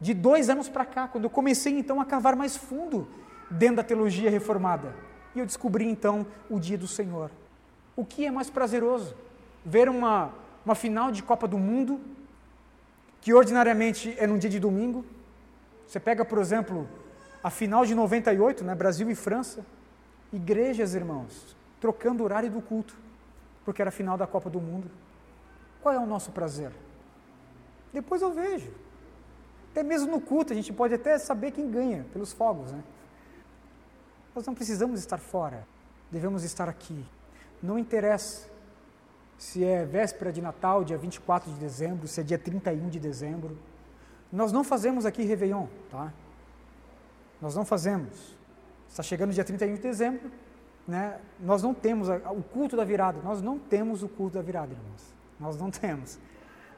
[0.00, 3.06] De dois anos para cá, quando eu comecei então a cavar mais fundo
[3.48, 4.94] dentro da teologia reformada.
[5.34, 7.30] E eu descobri então o dia do Senhor.
[7.96, 9.14] O que é mais prazeroso?
[9.64, 10.32] Ver uma,
[10.64, 12.00] uma final de Copa do Mundo,
[13.20, 15.04] que ordinariamente é num dia de domingo.
[15.86, 16.88] Você pega, por exemplo,
[17.42, 19.64] a final de 98, né, Brasil e França.
[20.32, 22.96] Igrejas, irmãos, trocando o horário do culto,
[23.64, 24.90] porque era a final da Copa do Mundo.
[25.82, 26.72] Qual é o nosso prazer?
[27.92, 28.70] Depois eu vejo.
[29.70, 32.82] Até mesmo no culto, a gente pode até saber quem ganha pelos fogos, né?
[34.34, 35.66] Nós não precisamos estar fora,
[36.10, 37.04] devemos estar aqui.
[37.62, 38.48] Não interessa
[39.36, 43.56] se é véspera de Natal, dia 24 de dezembro, se é dia 31 de dezembro.
[44.34, 46.12] Nós não fazemos aqui Réveillon, tá?
[47.40, 48.36] Nós não fazemos.
[48.88, 50.28] Está chegando dia 31 de dezembro,
[50.88, 51.18] né?
[51.38, 55.14] Nós não temos o culto da virada, nós não temos o culto da virada, irmãos.
[55.38, 56.18] Nós não temos.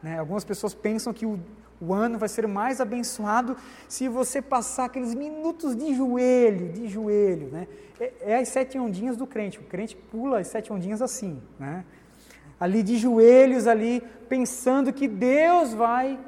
[0.03, 0.19] Né?
[0.19, 1.41] Algumas pessoas pensam que o,
[1.81, 3.57] o ano vai ser mais abençoado
[3.89, 7.67] se você passar aqueles minutos de joelho, de joelho, né?
[7.99, 9.59] É, é, as sete ondinhas do crente.
[9.59, 11.87] O crente pula as sete ondinhas assim, né?
[12.61, 16.19] Ali de joelhos, ali pensando que Deus vai,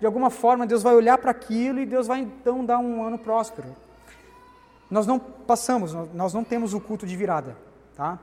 [0.00, 3.18] de alguma forma, Deus vai olhar para aquilo e Deus vai então dar um ano
[3.18, 3.68] próspero.
[4.90, 7.56] Nós não passamos, nós não temos o culto de virada,
[7.96, 8.18] tá?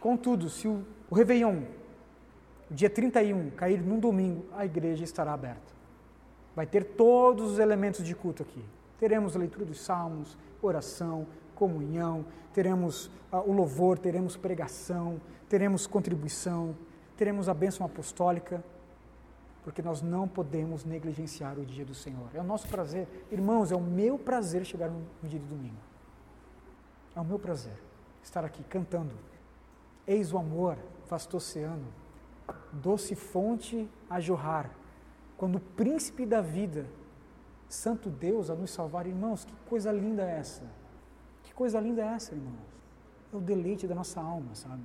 [0.00, 1.62] Contudo, se o, o Réveillon,
[2.70, 5.70] o dia 31, cair num domingo, a igreja estará aberta.
[6.56, 8.64] Vai ter todos os elementos de culto aqui.
[8.98, 16.74] Teremos a leitura dos salmos, oração, comunhão, teremos uh, o louvor, teremos pregação, teremos contribuição,
[17.16, 18.64] teremos a bênção apostólica,
[19.70, 22.28] porque nós não podemos negligenciar o dia do Senhor.
[22.34, 23.06] É o nosso prazer.
[23.30, 25.78] Irmãos, é o meu prazer chegar no, dia de domingo.
[27.14, 27.80] É o meu prazer
[28.20, 29.14] estar aqui cantando.
[30.04, 30.76] Eis o amor,
[31.08, 31.86] vasto oceano,
[32.72, 34.68] doce fonte a jorrar
[35.36, 36.84] quando o príncipe da vida,
[37.68, 40.64] Santo Deus, a nos salvar, irmãos, que coisa linda é essa?
[41.44, 42.58] Que coisa linda é essa, irmãos?
[43.32, 44.82] É o deleite da nossa alma, sabe?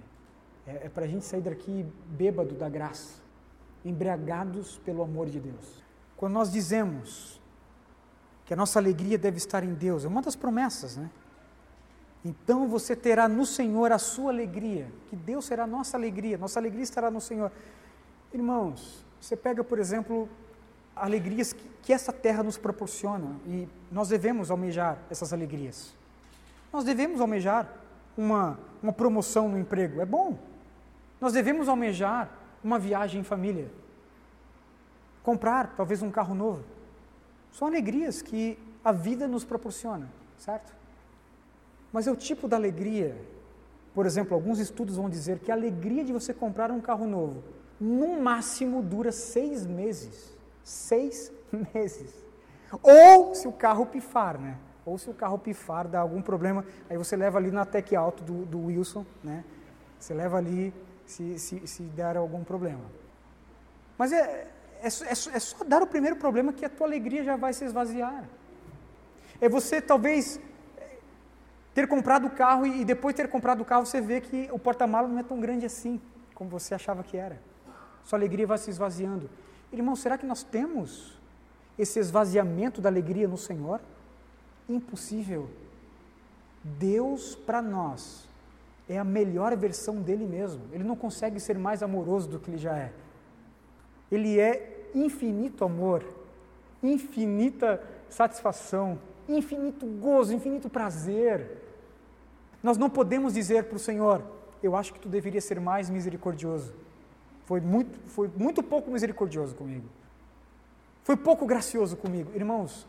[0.67, 3.24] É, é para a gente sair daqui bêbado da graça,
[3.85, 5.83] embriagados pelo amor de Deus.
[6.17, 7.39] Quando nós dizemos
[8.45, 11.09] que a nossa alegria deve estar em Deus, é uma das promessas, né?
[12.23, 16.59] Então você terá no Senhor a sua alegria, que Deus será a nossa alegria, nossa
[16.59, 17.51] alegria estará no Senhor.
[18.33, 20.27] Irmãos, você pega, por exemplo,
[20.95, 25.93] alegrias que, que essa terra nos proporciona e nós devemos almejar essas alegrias.
[26.73, 27.71] Nós devemos almejar
[28.17, 30.37] uma, uma promoção no emprego, é bom.
[31.21, 32.29] Nós devemos almejar
[32.65, 33.71] uma viagem em família.
[35.23, 36.63] Comprar talvez um carro novo.
[37.51, 40.75] São alegrias que a vida nos proporciona, certo?
[41.93, 43.15] Mas é o tipo da alegria.
[43.93, 47.41] Por exemplo, alguns estudos vão dizer que a alegria de você comprar um carro novo,
[47.79, 50.35] no máximo dura seis meses
[50.65, 51.31] seis
[51.73, 52.11] meses.
[52.81, 54.57] Ou se o carro pifar, né?
[54.85, 58.23] Ou se o carro pifar, dá algum problema, aí você leva ali na Tec Alto
[58.23, 59.45] do, do Wilson, né?
[59.97, 60.73] Você leva ali
[61.05, 62.83] se, se, se der algum problema.
[63.97, 64.47] Mas é,
[64.81, 67.63] é, é, é, só dar o primeiro problema que a tua alegria já vai se
[67.63, 68.23] esvaziar.
[69.39, 70.39] É você talvez
[71.73, 74.57] ter comprado o carro e depois de ter comprado o carro você vê que o
[74.57, 75.99] porta-malas não é tão grande assim
[76.33, 77.39] como você achava que era.
[78.03, 79.29] Sua alegria vai se esvaziando.
[79.71, 81.19] Irmão, será que nós temos
[81.77, 83.81] esse esvaziamento da alegria no Senhor?
[84.69, 85.49] Impossível.
[86.63, 88.27] Deus para nós
[88.87, 90.61] é a melhor versão dele mesmo.
[90.71, 92.91] Ele não consegue ser mais amoroso do que ele já é.
[94.11, 96.03] Ele é infinito amor,
[96.81, 101.63] infinita satisfação, infinito gozo, infinito prazer.
[102.61, 104.21] Nós não podemos dizer para o Senhor,
[104.61, 106.73] eu acho que tu deveria ser mais misericordioso.
[107.45, 109.87] Foi muito, foi muito pouco misericordioso comigo.
[111.03, 112.31] Foi pouco gracioso comigo.
[112.33, 112.87] Irmãos,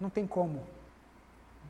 [0.00, 0.62] não tem como.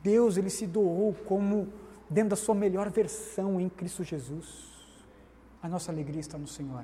[0.01, 1.67] Deus, ele se doou como
[2.09, 4.69] dentro da sua melhor versão em Cristo Jesus.
[5.61, 6.83] A nossa alegria está no Senhor.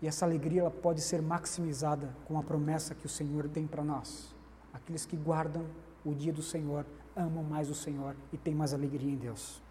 [0.00, 3.84] E essa alegria ela pode ser maximizada com a promessa que o Senhor tem para
[3.84, 4.34] nós.
[4.72, 5.64] Aqueles que guardam
[6.04, 6.84] o dia do Senhor
[7.14, 9.62] amam mais o Senhor e têm mais alegria em Deus.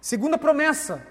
[0.00, 1.04] Segunda promessa: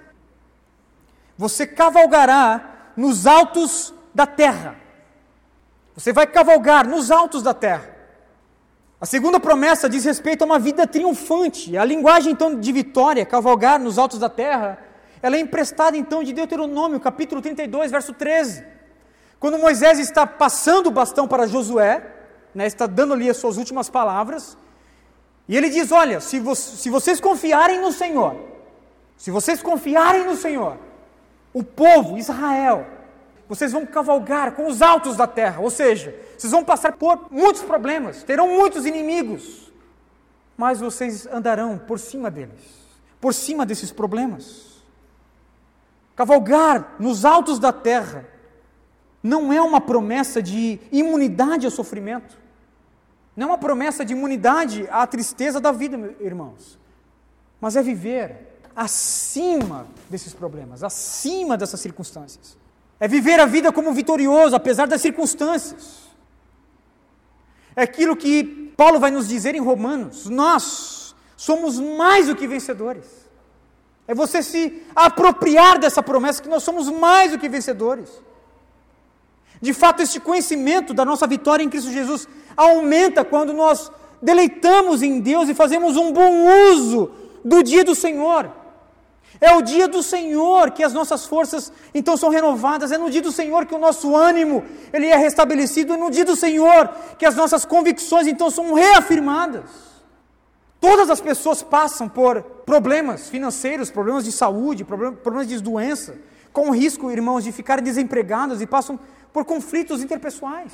[1.37, 4.79] você cavalgará nos altos da terra.
[5.93, 7.96] Você vai cavalgar nos altos da terra.
[8.99, 11.77] A segunda promessa diz respeito a uma vida triunfante.
[11.77, 14.79] A linguagem então de vitória, cavalgar nos altos da terra,
[15.21, 18.63] ela é emprestada então de Deuteronômio, capítulo 32, verso 13.
[19.39, 22.11] Quando Moisés está passando o bastão para Josué,
[22.55, 24.57] né, está dando ali as suas últimas palavras,
[25.47, 28.35] e ele diz: Olha, se, vo se vocês confiarem no Senhor,
[29.15, 30.75] se vocês confiarem no Senhor,
[31.53, 32.87] o povo, Israel,
[33.47, 37.61] vocês vão cavalgar com os altos da terra, ou seja, vocês vão passar por muitos
[37.61, 39.71] problemas, terão muitos inimigos,
[40.57, 42.59] mas vocês andarão por cima deles,
[43.21, 44.83] por cima desses problemas.
[46.15, 48.25] Cavalgar nos altos da terra
[49.23, 52.37] não é uma promessa de imunidade ao sofrimento,
[53.35, 56.77] não é uma promessa de imunidade à tristeza da vida, irmãos,
[57.61, 62.57] mas é viver acima desses problemas, acima dessas circunstâncias.
[62.99, 66.07] É viver a vida como vitorioso, apesar das circunstâncias.
[67.75, 73.05] É aquilo que Paulo vai nos dizer em Romanos: nós somos mais do que vencedores.
[74.07, 78.09] É você se apropriar dessa promessa que nós somos mais do que vencedores.
[79.61, 83.91] De fato, este conhecimento da nossa vitória em Cristo Jesus aumenta quando nós
[84.21, 87.11] deleitamos em Deus e fazemos um bom uso
[87.43, 88.51] do dia do Senhor.
[89.39, 93.21] É o dia do Senhor que as nossas forças então são renovadas, é no dia
[93.21, 97.25] do Senhor que o nosso ânimo ele é restabelecido, é no dia do Senhor que
[97.25, 99.87] as nossas convicções então são reafirmadas.
[100.79, 106.15] Todas as pessoas passam por problemas financeiros, problemas de saúde, problemas de doença,
[106.53, 108.99] com risco, irmãos, de ficarem desempregados e passam
[109.33, 110.71] por conflitos interpessoais.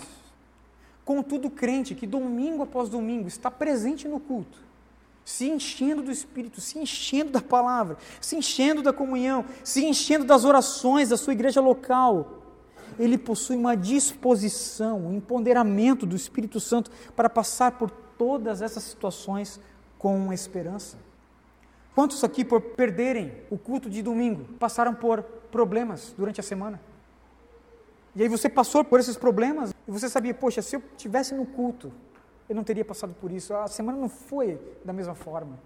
[1.06, 4.58] Contudo, o crente que domingo após domingo está presente no culto,
[5.26, 10.44] se enchendo do Espírito, se enchendo da palavra, se enchendo da comunhão, se enchendo das
[10.44, 12.42] orações da sua igreja local.
[13.00, 19.60] Ele possui uma disposição, um empoderamento do Espírito Santo para passar por todas essas situações
[19.98, 20.98] com esperança.
[21.96, 26.80] Quantos aqui, por perderem o culto de domingo, passaram por problemas durante a semana?
[28.16, 31.46] E aí você passou por esses problemas e você sabia, poxa, se eu tivesse no
[31.46, 31.92] culto,
[32.48, 33.54] eu não teria passado por isso.
[33.54, 35.58] A semana não foi da mesma forma.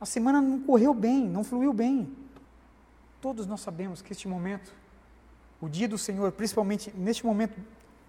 [0.00, 2.14] A semana não correu bem, não fluiu bem.
[3.20, 4.72] Todos nós sabemos que este momento,
[5.60, 7.58] o dia do Senhor, principalmente neste momento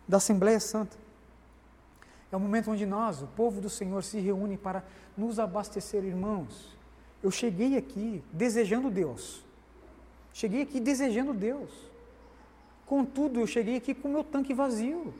[0.07, 0.97] da Assembleia Santa,
[2.31, 4.83] é o momento onde nós, o povo do Senhor, se reúne para
[5.17, 6.77] nos abastecer, irmãos.
[7.23, 9.43] Eu cheguei aqui desejando Deus.
[10.31, 11.71] Cheguei aqui desejando Deus.
[12.85, 15.13] Contudo, eu cheguei aqui com meu tanque vazio.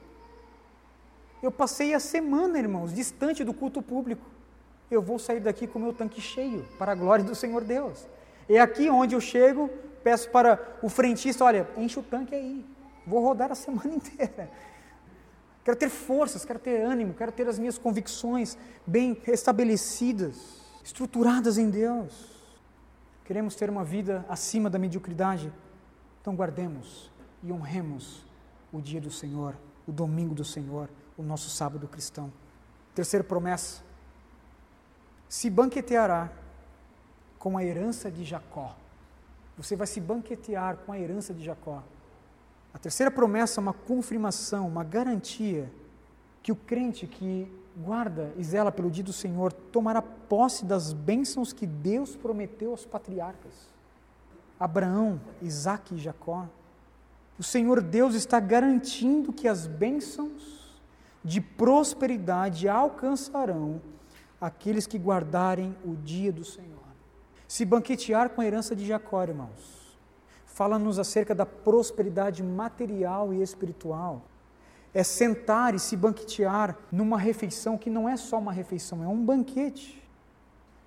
[1.42, 4.26] Eu passei a semana, irmãos, distante do culto público.
[4.92, 8.08] Eu vou sair daqui com meu tanque cheio, para a glória do Senhor Deus.
[8.48, 9.70] É aqui onde eu chego,
[10.04, 12.66] peço para o frentista: olha, enche o tanque aí.
[13.06, 14.50] Vou rodar a semana inteira.
[15.64, 20.36] Quero ter forças, quero ter ânimo, quero ter as minhas convicções bem estabelecidas,
[20.84, 22.40] estruturadas em Deus.
[23.24, 25.54] Queremos ter uma vida acima da mediocridade.
[26.20, 27.12] Então guardemos
[27.44, 28.26] e honremos
[28.74, 29.56] o dia do Senhor,
[29.88, 30.90] o domingo do Senhor,
[31.20, 32.32] o nosso sábado cristão.
[32.96, 33.82] Terceira promessa:
[35.28, 36.32] se banqueteará
[37.38, 38.76] com a herança de Jacó.
[39.58, 41.84] Você vai se banquetear com a herança de Jacó.
[42.74, 45.70] A terceira promessa é uma confirmação, uma garantia
[46.42, 51.52] que o crente que guarda e zela pelo dia do Senhor tomará posse das bênçãos
[51.52, 53.68] que Deus prometeu aos patriarcas,
[54.58, 56.48] Abraão, Isaque e Jacó.
[57.38, 60.59] O Senhor Deus está garantindo que as bênçãos
[61.30, 63.80] de prosperidade alcançarão
[64.42, 66.80] aqueles que guardarem o dia do Senhor.
[67.48, 69.96] Se banquetear com a herança de Jacó, irmãos,
[70.48, 74.24] fala-nos acerca da prosperidade material e espiritual
[74.92, 79.24] é sentar e se banquetear numa refeição que não é só uma refeição, é um
[79.24, 80.02] banquete.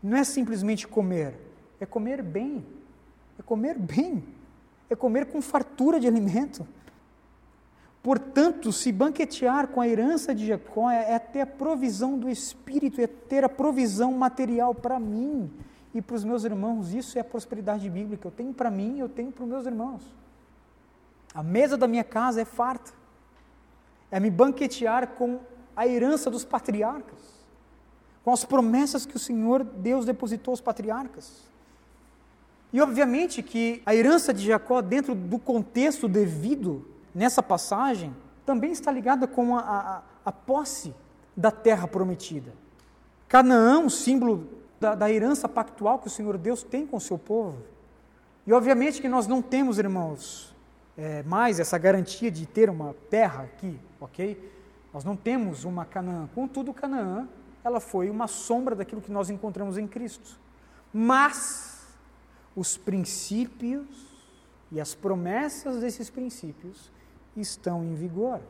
[0.03, 1.38] Não é simplesmente comer,
[1.78, 2.66] é comer bem.
[3.38, 4.24] É comer bem.
[4.90, 6.66] É comer com fartura de alimento.
[8.03, 13.00] Portanto, se banquetear com a herança de Jacó é, é ter a provisão do Espírito,
[13.00, 15.50] é ter a provisão material para mim
[15.94, 16.92] e para os meus irmãos.
[16.92, 18.26] Isso é a prosperidade bíblica.
[18.26, 20.03] Eu tenho para mim, eu tenho para os meus irmãos.
[21.32, 22.92] A mesa da minha casa é farta
[24.12, 25.40] é me banquetear com
[25.74, 27.18] a herança dos patriarcas,
[28.22, 31.48] com as promessas que o Senhor Deus depositou aos patriarcas.
[32.74, 38.91] E obviamente que a herança de Jacó, dentro do contexto devido nessa passagem, também está
[38.91, 40.95] ligada com a, a, a posse
[41.37, 42.53] da terra prometida.
[43.29, 44.49] Canaã, o símbolo
[44.81, 47.59] da, da herança pactual que o Senhor Deus tem com o seu povo.
[48.47, 50.55] E obviamente que nós não temos, irmãos,
[50.97, 54.53] é, mais essa garantia de ter uma terra aqui, ok?
[54.93, 56.29] Nós não temos uma Canaã.
[56.35, 57.27] Contudo, Canaã,
[57.65, 60.39] ela foi uma sombra daquilo que nós encontramos em Cristo.
[60.93, 61.87] Mas
[62.55, 63.87] os princípios
[64.71, 66.91] e as promessas desses princípios
[67.37, 68.41] estão em vigor.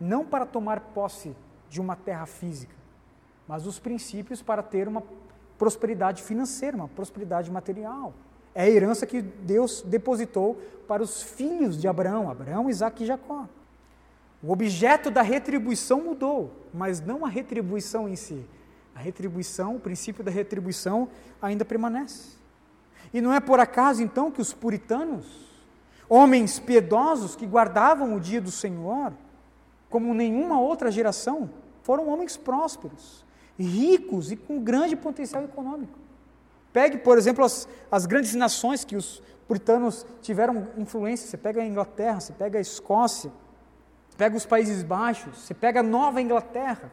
[0.00, 1.34] Não para tomar posse
[1.68, 2.74] de uma terra física,
[3.48, 5.02] mas os princípios para ter uma
[5.58, 8.12] prosperidade financeira, uma prosperidade material.
[8.54, 13.48] É a herança que Deus depositou para os filhos de Abraão, Abraão, Isaac e Jacó.
[14.42, 18.44] O objeto da retribuição mudou, mas não a retribuição em si.
[18.94, 21.08] A retribuição, o princípio da retribuição
[21.40, 22.36] ainda permanece.
[23.12, 25.26] E não é por acaso então que os puritanos,
[26.08, 29.12] homens piedosos que guardavam o dia do Senhor,
[29.88, 31.50] como nenhuma outra geração,
[31.82, 33.24] foram homens prósperos,
[33.58, 35.98] ricos e com grande potencial econômico.
[36.72, 41.28] Pegue, por exemplo, as, as grandes nações que os puritanos tiveram influência.
[41.28, 43.30] Você pega a Inglaterra, você pega a Escócia,
[44.16, 46.90] pega os Países Baixos, você pega a Nova Inglaterra.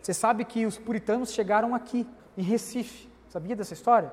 [0.00, 2.06] Você sabe que os puritanos chegaram aqui,
[2.38, 3.08] em Recife.
[3.28, 4.10] Sabia dessa história?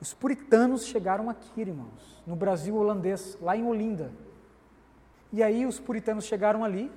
[0.00, 4.12] Os puritanos chegaram aqui, irmãos, no Brasil holandês, lá em Olinda.
[5.32, 6.90] E aí os puritanos chegaram ali,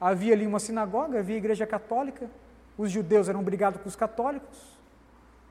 [0.00, 2.30] havia ali uma sinagoga, havia igreja católica,
[2.76, 4.72] os judeus eram brigados com os católicos,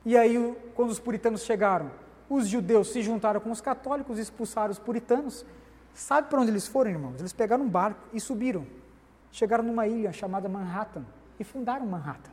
[0.04, 1.90] e aí, quando os puritanos chegaram,
[2.28, 5.46] os judeus se juntaram com os católicos, expulsaram os puritanos.
[5.94, 7.20] Sabe para onde eles foram, irmãos?
[7.20, 8.66] Eles pegaram um barco e subiram.
[9.30, 11.04] Chegaram numa ilha chamada Manhattan
[11.38, 12.32] e fundaram Manhattan.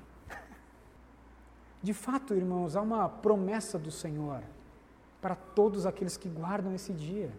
[1.81, 4.41] De fato, irmãos, há uma promessa do Senhor
[5.21, 7.31] para todos aqueles que guardam esse dia.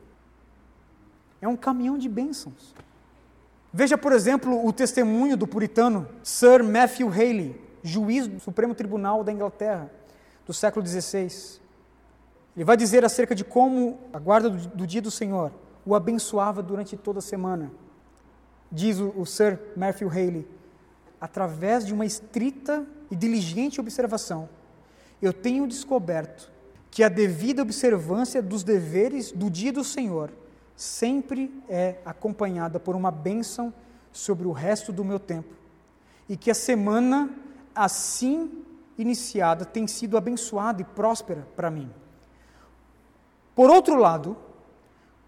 [1.40, 2.74] É um caminhão de bênçãos.
[3.72, 9.32] Veja, por exemplo, o testemunho do puritano Sir Matthew Haley, juiz do Supremo Tribunal da
[9.32, 9.90] Inglaterra
[10.46, 11.60] do século XVI.
[12.56, 15.52] Ele vai dizer acerca de como a guarda do, dia do Senhor
[15.86, 17.70] o abençoava durante toda a semana.
[18.70, 20.48] Diz o, o Sir Matthew Haley,
[21.20, 24.48] através de uma estrita e diligente observação,
[25.20, 26.50] eu tenho descoberto
[26.90, 30.30] que a devida observância dos deveres do dia do Senhor
[30.74, 33.72] sempre é acompanhada por uma bênção
[34.10, 35.54] sobre o resto do meu tempo,
[36.28, 37.30] e que a semana
[37.74, 38.64] assim
[38.96, 41.90] iniciada tem sido abençoada e próspera para mim.
[43.54, 44.36] Por outro lado,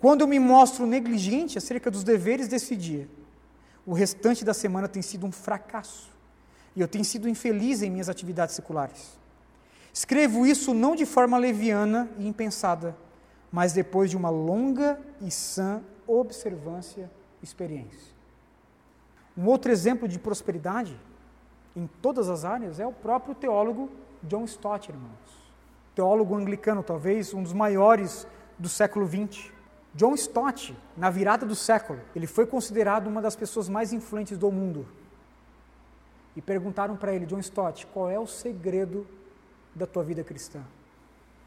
[0.01, 3.09] quando eu me mostro negligente acerca dos deveres desse dia,
[3.87, 6.11] o restante da semana tem sido um fracasso
[6.75, 9.19] e eu tenho sido infeliz em minhas atividades seculares.
[9.93, 12.97] Escrevo isso não de forma leviana e impensada,
[13.51, 17.11] mas depois de uma longa e sã observância
[17.43, 18.13] e experiência.
[19.37, 20.99] Um outro exemplo de prosperidade
[21.75, 23.91] em todas as áreas é o próprio teólogo
[24.23, 25.13] John Stott, irmãos.
[25.95, 28.27] Teólogo anglicano, talvez um dos maiores
[28.59, 29.51] do século XX.
[29.95, 34.51] John Stott, na virada do século, ele foi considerado uma das pessoas mais influentes do
[34.51, 34.87] mundo.
[36.35, 39.07] E perguntaram para ele, John Stott, qual é o segredo
[39.75, 40.63] da tua vida cristã?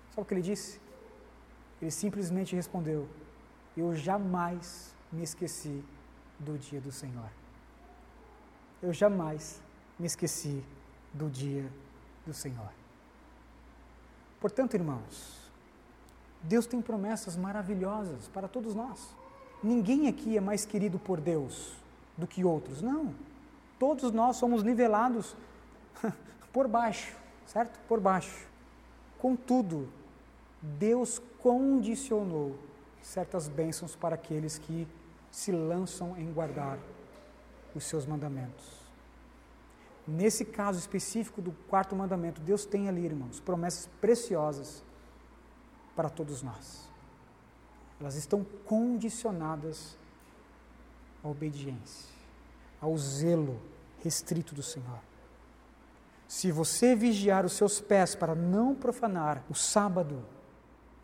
[0.09, 0.79] Sabe o que ele disse?
[1.81, 3.07] Ele simplesmente respondeu:
[3.75, 5.83] Eu jamais me esqueci
[6.39, 7.29] do dia do Senhor.
[8.81, 9.61] Eu jamais
[9.97, 10.63] me esqueci
[11.13, 11.65] do dia
[12.25, 12.71] do Senhor.
[14.39, 15.44] Portanto, irmãos,
[16.47, 19.15] Deus tem promessas maravilhosas para todos nós.
[19.63, 21.73] Ninguém aqui é mais querido por Deus
[22.15, 23.13] do que outros, não.
[23.79, 25.35] Todos nós somos nivelados
[26.53, 27.15] por baixo,
[27.47, 27.79] certo?
[27.87, 28.47] Por baixo.
[29.17, 29.89] Contudo,
[30.61, 32.55] Deus condicionou
[33.01, 34.87] certas bênçãos para aqueles que
[35.31, 36.77] se lançam em guardar
[37.73, 38.85] os seus mandamentos.
[40.07, 44.83] Nesse caso específico do quarto mandamento, Deus tem ali, irmãos, promessas preciosas
[45.95, 46.89] para todos nós.
[47.99, 49.97] Elas estão condicionadas
[51.23, 52.09] à obediência,
[52.81, 53.59] ao zelo
[54.03, 54.99] restrito do Senhor.
[56.27, 60.25] Se você vigiar os seus pés para não profanar o sábado,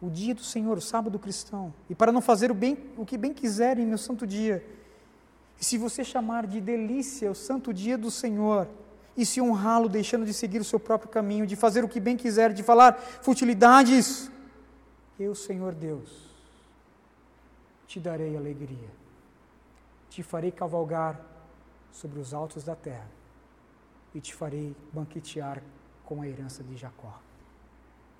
[0.01, 3.17] o dia do Senhor, o sábado cristão, e para não fazer o, bem, o que
[3.17, 4.65] bem quiser em meu santo dia,
[5.59, 8.67] e se você chamar de delícia o santo dia do Senhor,
[9.15, 12.17] e se honrá-lo deixando de seguir o seu próprio caminho, de fazer o que bem
[12.17, 14.31] quiser, de falar futilidades,
[15.21, 16.29] eu, Senhor Deus,
[17.87, 18.89] te darei alegria,
[20.09, 21.19] te farei cavalgar
[21.91, 23.09] sobre os altos da terra
[24.13, 25.61] e te farei banquetear
[26.05, 27.19] com a herança de Jacó.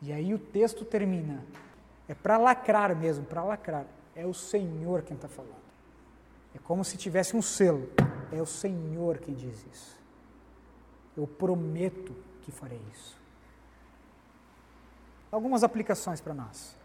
[0.02, 1.46] E aí o texto termina.
[2.08, 3.86] É para lacrar mesmo, para lacrar.
[4.16, 5.62] É o Senhor quem está falando.
[6.54, 7.90] É como se tivesse um selo.
[8.32, 9.98] É o Senhor quem diz isso.
[11.16, 13.20] Eu prometo que farei isso.
[15.32, 16.76] Algumas aplicações para nós.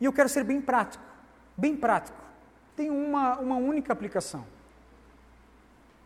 [0.00, 1.04] E eu quero ser bem prático.
[1.56, 2.18] Bem prático.
[2.76, 4.44] Tem uma, uma única aplicação.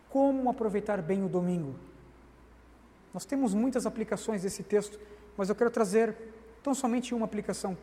[0.09, 1.75] Como aproveitar bem o domingo?
[3.13, 4.99] Nós temos muitas aplicações desse texto,
[5.37, 6.15] mas eu quero trazer
[6.63, 7.77] tão somente uma aplicação: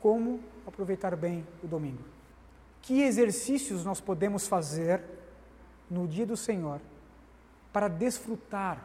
[0.00, 2.02] como aproveitar bem o domingo.
[2.80, 5.02] Que exercícios nós podemos fazer
[5.90, 6.80] no dia do Senhor
[7.72, 8.82] para desfrutar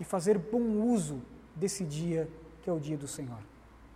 [0.00, 1.22] e fazer bom uso
[1.54, 2.28] desse dia
[2.62, 3.38] que é o dia do Senhor?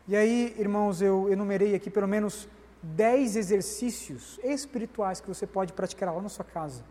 [0.09, 2.49] E aí, irmãos, eu enumerei aqui pelo menos
[2.83, 6.83] dez exercícios espirituais que você pode praticar lá na sua casa,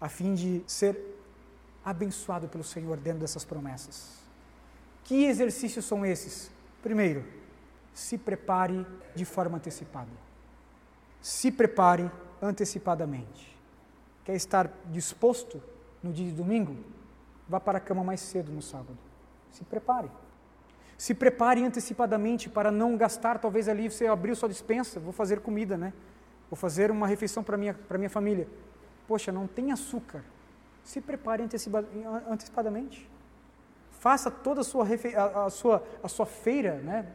[0.00, 0.98] a fim de ser
[1.84, 4.18] abençoado pelo Senhor dentro dessas promessas.
[5.04, 6.50] Que exercícios são esses?
[6.82, 7.24] Primeiro,
[7.94, 8.84] se prepare
[9.14, 10.10] de forma antecipada.
[11.22, 12.10] Se prepare
[12.42, 13.56] antecipadamente.
[14.24, 15.62] Quer estar disposto
[16.02, 16.76] no dia de domingo?
[17.48, 18.98] Vá para a cama mais cedo no sábado.
[19.52, 20.10] Se prepare.
[20.96, 25.76] Se prepare antecipadamente para não gastar, talvez ali você abriu sua dispensa, vou fazer comida,
[25.76, 25.92] né?
[26.50, 28.48] Vou fazer uma refeição para minha para minha família.
[29.06, 30.22] Poxa, não tem açúcar.
[30.82, 33.08] Se prepare antecipadamente.
[33.98, 37.06] Faça toda a sua, a, a, sua, a sua feira né,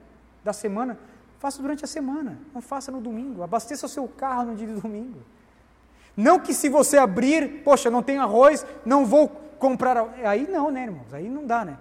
[0.44, 1.00] da semana,
[1.40, 3.44] faça durante a semana, não faça no domingo.
[3.44, 5.20] Abasteça o seu carro no dia de domingo.
[6.18, 10.14] Não que se você abrir, poxa, não tem arroz, não vou comprar.
[10.26, 11.14] Aí não, né, irmãos?
[11.14, 11.78] Aí não dá, né?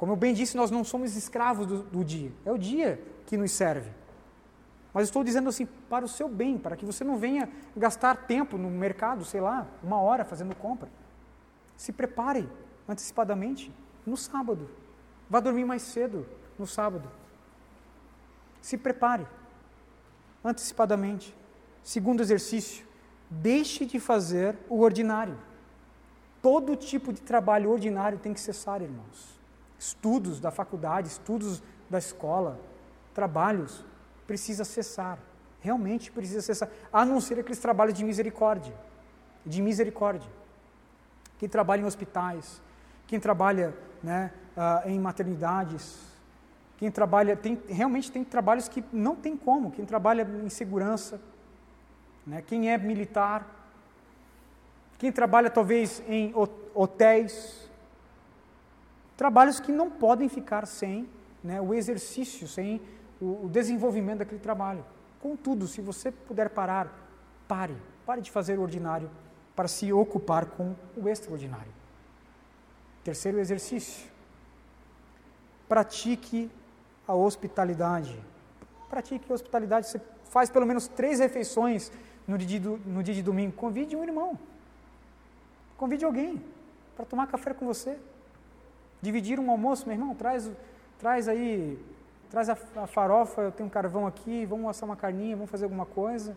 [0.00, 2.32] Como eu bem disse, nós não somos escravos do, do dia.
[2.46, 3.90] É o dia que nos serve.
[4.94, 8.56] Mas estou dizendo assim, para o seu bem, para que você não venha gastar tempo
[8.56, 10.88] no mercado, sei lá, uma hora fazendo compra.
[11.76, 12.48] Se prepare
[12.88, 13.70] antecipadamente
[14.06, 14.70] no sábado.
[15.28, 16.26] Vá dormir mais cedo
[16.58, 17.06] no sábado.
[18.62, 19.26] Se prepare
[20.42, 21.36] antecipadamente.
[21.82, 22.86] Segundo exercício,
[23.28, 25.36] deixe de fazer o ordinário.
[26.40, 29.39] Todo tipo de trabalho ordinário tem que cessar, irmãos.
[29.80, 32.60] Estudos da faculdade, estudos da escola,
[33.14, 33.82] trabalhos
[34.26, 35.18] precisa cessar.
[35.58, 36.68] Realmente precisa cessar.
[36.92, 38.74] A não ser aqueles trabalhos de misericórdia.
[39.44, 40.28] De misericórdia.
[41.38, 42.60] Quem trabalha em hospitais,
[43.06, 45.98] quem trabalha né, uh, em maternidades,
[46.76, 47.34] quem trabalha.
[47.34, 49.70] Tem, realmente tem trabalhos que não tem como.
[49.70, 51.18] Quem trabalha em segurança,
[52.26, 53.46] né, quem é militar,
[54.98, 56.34] quem trabalha talvez em
[56.74, 57.69] hotéis.
[59.20, 61.06] Trabalhos que não podem ficar sem
[61.44, 62.80] né, o exercício, sem
[63.20, 64.82] o, desenvolvimento daquele trabalho.
[65.20, 66.90] Contudo, se você puder parar,
[67.46, 67.76] pare.
[68.06, 69.10] Pare de fazer o ordinário
[69.54, 71.70] para se ocupar com o extraordinário.
[73.04, 74.10] Terceiro exercício.
[75.68, 76.50] Pratique
[77.06, 78.18] a hospitalidade.
[78.88, 79.86] Pratique a hospitalidade.
[79.86, 80.00] Você
[80.30, 81.92] faz pelo menos três refeições
[82.26, 83.52] no dia de, no dia de domingo.
[83.52, 84.38] Convide um irmão.
[85.76, 86.42] Convide alguém
[86.96, 87.98] para tomar café com você.
[89.02, 90.50] Dividir um almoço, meu irmão, traz,
[90.98, 91.78] traz aí
[92.30, 95.64] traz a, a farofa, eu tenho um carvão aqui, vamos assar uma carninha, vamos fazer
[95.64, 96.36] alguma coisa.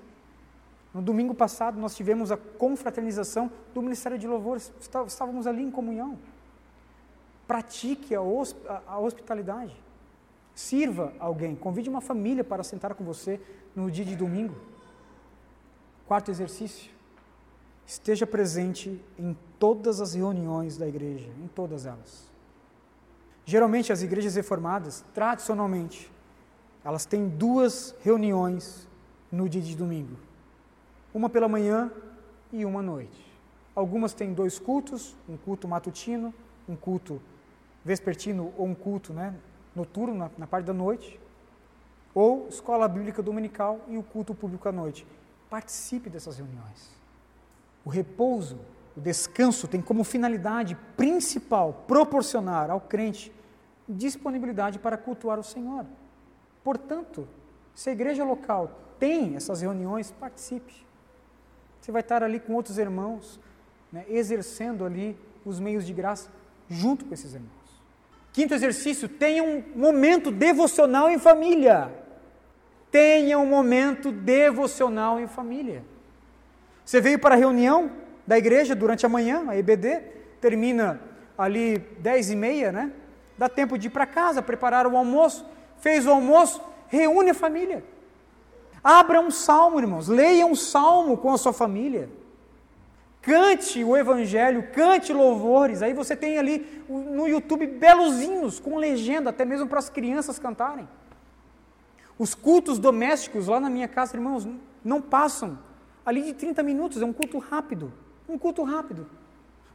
[0.93, 4.57] No domingo passado nós tivemos a confraternização do Ministério de Louvor,
[5.07, 6.17] estávamos ali em comunhão.
[7.47, 8.19] Pratique a,
[8.87, 9.75] a hospitalidade.
[10.55, 13.39] Sirva alguém, convide uma família para sentar com você
[13.75, 14.55] no dia de domingo.
[16.07, 16.91] Quarto exercício.
[17.85, 22.32] Esteja presente em todas as reuniões da igreja, em todas elas.
[23.45, 26.11] Geralmente as igrejas reformadas, tradicionalmente,
[26.83, 28.87] elas têm duas reuniões
[29.31, 30.17] no dia de domingo.
[31.13, 31.91] Uma pela manhã
[32.51, 33.33] e uma à noite.
[33.75, 36.33] Algumas têm dois cultos, um culto matutino,
[36.67, 37.21] um culto
[37.83, 39.35] vespertino ou um culto né,
[39.75, 41.19] noturno na, na parte da noite,
[42.13, 45.05] ou escola bíblica dominical e o culto público à noite.
[45.49, 46.91] Participe dessas reuniões.
[47.83, 48.59] O repouso,
[48.95, 53.31] o descanso tem como finalidade principal proporcionar ao crente
[53.87, 55.85] disponibilidade para cultuar o Senhor.
[56.63, 57.27] Portanto,
[57.73, 60.73] se a igreja local tem essas reuniões, participe.
[61.81, 63.39] Você vai estar ali com outros irmãos,
[63.91, 66.29] né, exercendo ali os meios de graça
[66.69, 67.51] junto com esses irmãos.
[68.31, 71.91] Quinto exercício, tenha um momento devocional em família.
[72.89, 75.83] Tenha um momento devocional em família.
[76.85, 77.91] Você veio para a reunião
[78.25, 80.01] da igreja durante a manhã, a EBD,
[80.39, 80.99] termina
[81.37, 82.91] ali dez e meia, né?
[83.37, 85.45] Dá tempo de ir para casa, preparar o almoço,
[85.79, 87.83] fez o almoço, reúne a família.
[88.83, 92.09] Abra um salmo, irmãos, leia um salmo com a sua família.
[93.21, 95.81] Cante o evangelho, cante louvores.
[95.81, 100.37] Aí você tem ali no YouTube belos hinos com legenda, até mesmo para as crianças
[100.37, 100.87] cantarem.
[102.19, 104.45] Os cultos domésticos lá na minha casa, irmãos,
[104.83, 105.57] não passam
[106.05, 107.93] ali de 30 minutos, é um culto rápido.
[108.27, 109.07] Um culto rápido.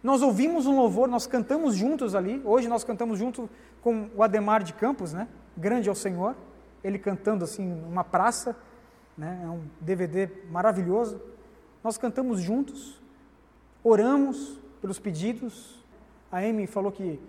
[0.03, 2.41] Nós ouvimos um louvor, nós cantamos juntos ali.
[2.45, 3.49] Hoje nós cantamos junto
[3.83, 5.29] com o Ademar de Campos, né?
[5.57, 6.37] Grande ao Senhor.
[6.83, 8.57] Ele cantando assim numa praça,
[9.17, 9.41] né?
[9.45, 11.21] É um DVD maravilhoso.
[11.83, 12.99] Nós cantamos juntos
[13.83, 15.83] oramos pelos pedidos.
[16.31, 17.21] A Amy falou que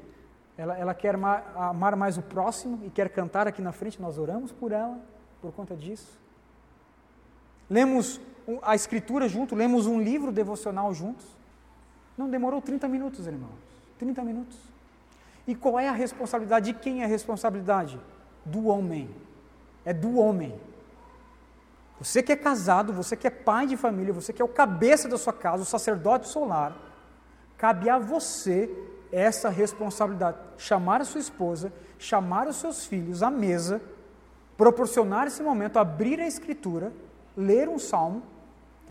[0.57, 4.01] ela, ela quer amar, amar mais o próximo e quer cantar aqui na frente.
[4.01, 4.99] Nós oramos por ela,
[5.41, 6.19] por conta disso.
[7.69, 8.19] Lemos
[8.61, 11.25] a Escritura junto, lemos um livro devocional juntos.
[12.17, 13.59] Não demorou 30 minutos, irmãos.
[13.97, 14.57] 30 minutos.
[15.47, 16.73] E qual é a responsabilidade?
[16.73, 17.99] De quem é a responsabilidade?
[18.45, 19.09] Do homem.
[19.85, 20.59] É do homem.
[21.99, 25.09] Você que é casado, você que é pai de família, você que é o cabeça
[25.09, 26.75] da sua casa, o sacerdote solar,
[27.57, 28.69] cabe a você
[29.11, 30.37] essa responsabilidade.
[30.57, 33.81] Chamar a sua esposa, chamar os seus filhos à mesa,
[34.55, 36.93] proporcionar esse momento, abrir a escritura,
[37.35, 38.23] ler um salmo.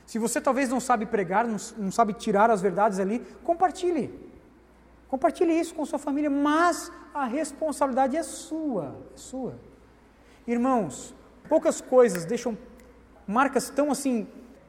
[0.09, 4.11] Se você talvez não sabe pregar, não, não sabe tirar as verdades ali, compartilhe.
[5.07, 9.61] Compartilhe isso com sua família, mas a responsabilidade é sua, é sua.
[10.47, 11.15] Irmãos,
[11.47, 12.57] poucas coisas deixam
[13.27, 14.27] marcas tão assim,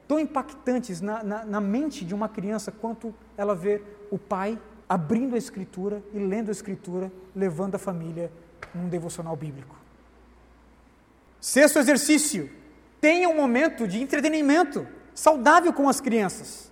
[0.09, 4.59] tão impactantes na, na, na mente de uma criança quanto ela ver o pai
[4.89, 8.29] abrindo a escritura e lendo a escritura, levando a família
[8.75, 9.77] num devocional bíblico.
[11.39, 12.49] Sexto exercício:
[12.99, 16.71] tenha um momento de entretenimento saudável com as crianças.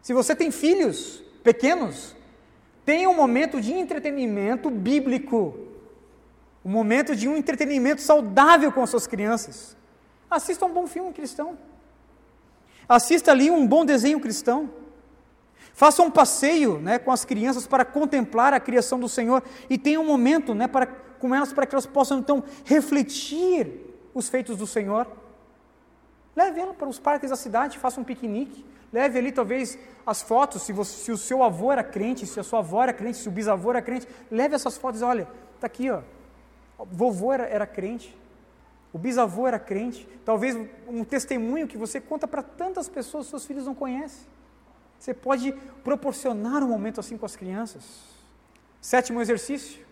[0.00, 2.14] Se você tem filhos pequenos,
[2.84, 5.58] tenha um momento de entretenimento bíblico,
[6.64, 9.76] um momento de um entretenimento saudável com as suas crianças.
[10.30, 11.58] Assista um bom filme cristão.
[12.88, 14.70] Assista ali um bom desenho cristão.
[15.74, 20.00] Faça um passeio né, com as crianças para contemplar a criação do Senhor e tenha
[20.00, 24.66] um momento né, para, com elas para que elas possam então refletir os feitos do
[24.66, 25.08] Senhor.
[26.38, 28.64] Leve ela para os parques da cidade, faça um piquenique.
[28.92, 29.76] Leve ali talvez
[30.06, 32.92] as fotos, se, você, se o seu avô era crente, se a sua avó era
[32.92, 34.06] crente, se o bisavô era crente.
[34.30, 35.26] Leve essas fotos olha,
[35.56, 36.00] está aqui, ó.
[36.78, 38.16] O vovô era, era crente.
[38.92, 40.08] O bisavô era crente.
[40.24, 44.24] Talvez um testemunho que você conta para tantas pessoas, seus filhos não conhecem.
[44.96, 45.50] Você pode
[45.82, 47.82] proporcionar um momento assim com as crianças.
[48.80, 49.84] Sétimo exercício.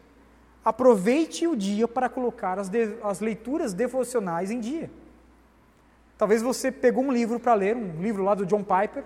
[0.64, 4.88] Aproveite o dia para colocar as, de, as leituras devocionais em dia.
[6.18, 9.04] Talvez você pegou um livro para ler, um livro lá do John Piper,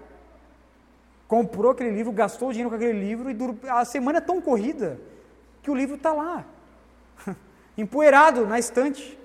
[1.27, 4.99] comprou aquele livro, gastou dinheiro com aquele livro e a semana é tão corrida
[5.63, 6.45] que o livro está lá,
[7.77, 9.19] empoeirado na estante.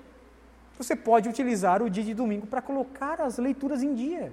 [0.78, 4.32] Você pode utilizar o dia de domingo para colocar as leituras em dia.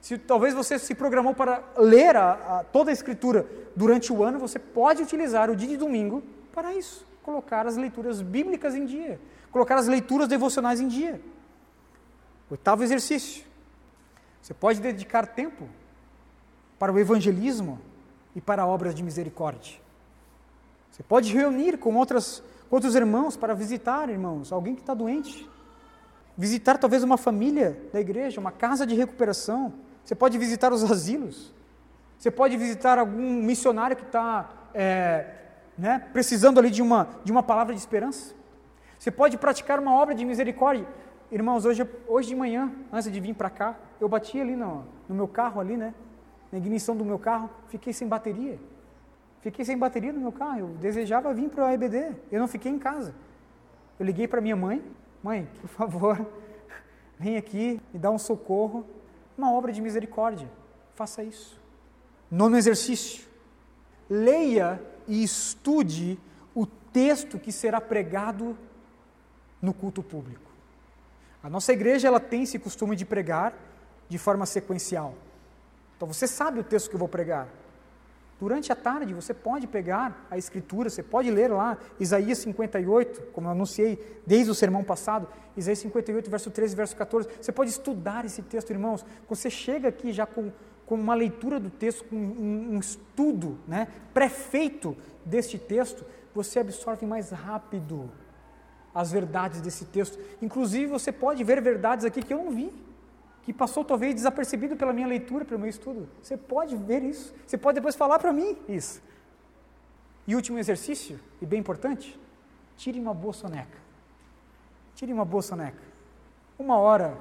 [0.00, 4.38] Se talvez você se programou para ler a, a, toda a escritura durante o ano,
[4.38, 6.22] você pode utilizar o dia de domingo
[6.52, 9.20] para isso, colocar as leituras bíblicas em dia,
[9.50, 11.20] colocar as leituras devocionais em dia.
[12.52, 13.46] Oitavo exercício.
[14.42, 15.66] Você pode dedicar tempo
[16.78, 17.80] para o evangelismo
[18.36, 19.80] e para obras de misericórdia.
[20.90, 25.48] Você pode reunir com, outras, com outros irmãos para visitar, irmãos, alguém que está doente,
[26.36, 29.72] visitar talvez uma família da igreja, uma casa de recuperação.
[30.04, 31.54] Você pode visitar os asilos.
[32.18, 35.36] Você pode visitar algum missionário que está é,
[35.78, 38.34] né, precisando ali de uma, de uma palavra de esperança.
[38.98, 40.86] Você pode praticar uma obra de misericórdia.
[41.32, 45.14] Irmãos, hoje, hoje de manhã, antes de vir para cá, eu bati ali no, no
[45.14, 45.94] meu carro, ali, né?
[46.52, 48.60] Na ignição do meu carro, fiquei sem bateria.
[49.40, 50.58] Fiquei sem bateria no meu carro.
[50.58, 52.14] Eu desejava vir para o EBD.
[52.30, 53.14] Eu não fiquei em casa.
[53.98, 54.84] Eu liguei para minha mãe,
[55.22, 56.26] Mãe, por favor,
[57.18, 58.84] vem aqui e dá um socorro,
[59.38, 60.50] uma obra de misericórdia.
[60.94, 61.60] Faça isso.
[62.30, 63.24] Nono exercício.
[64.10, 66.18] Leia e estude
[66.54, 68.58] o texto que será pregado
[69.60, 70.51] no culto público.
[71.42, 73.52] A nossa igreja ela tem esse costume de pregar
[74.08, 75.14] de forma sequencial.
[75.96, 77.48] Então você sabe o texto que eu vou pregar.
[78.40, 83.46] Durante a tarde você pode pegar a escritura, você pode ler lá Isaías 58, como
[83.46, 87.28] eu anunciei desde o sermão passado, Isaías 58, verso 13 verso 14.
[87.40, 89.04] Você pode estudar esse texto, irmãos.
[89.28, 90.50] Você chega aqui já com,
[90.86, 97.06] com uma leitura do texto, com um, um estudo né, pré-feito deste texto, você absorve
[97.06, 98.10] mais rápido
[98.94, 100.18] as verdades desse texto.
[100.40, 102.72] Inclusive, você pode ver verdades aqui que eu não vi
[103.42, 106.08] que passou talvez desapercebido pela minha leitura, pelo meu estudo.
[106.22, 107.34] Você pode ver isso.
[107.46, 109.02] Você pode depois falar para mim isso.
[110.26, 112.18] E último exercício, e bem importante,
[112.76, 113.78] tire uma boa soneca.
[114.94, 115.82] Tire uma boa soneca.
[116.56, 117.18] Uma hora,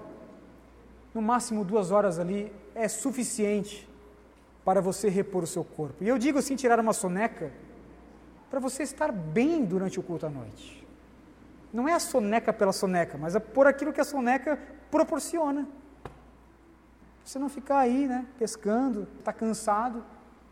[1.14, 3.90] no máximo duas horas ali, é suficiente
[4.64, 6.04] para você repor o seu corpo.
[6.04, 7.52] E eu digo assim, tirar uma soneca,
[8.52, 10.81] para você estar bem durante o culto à noite.
[11.74, 14.60] Não é a soneca pela soneca, mas é por aquilo que a soneca
[14.90, 15.68] proporciona.
[17.24, 20.04] Você não ficar aí, né, pescando, está cansado,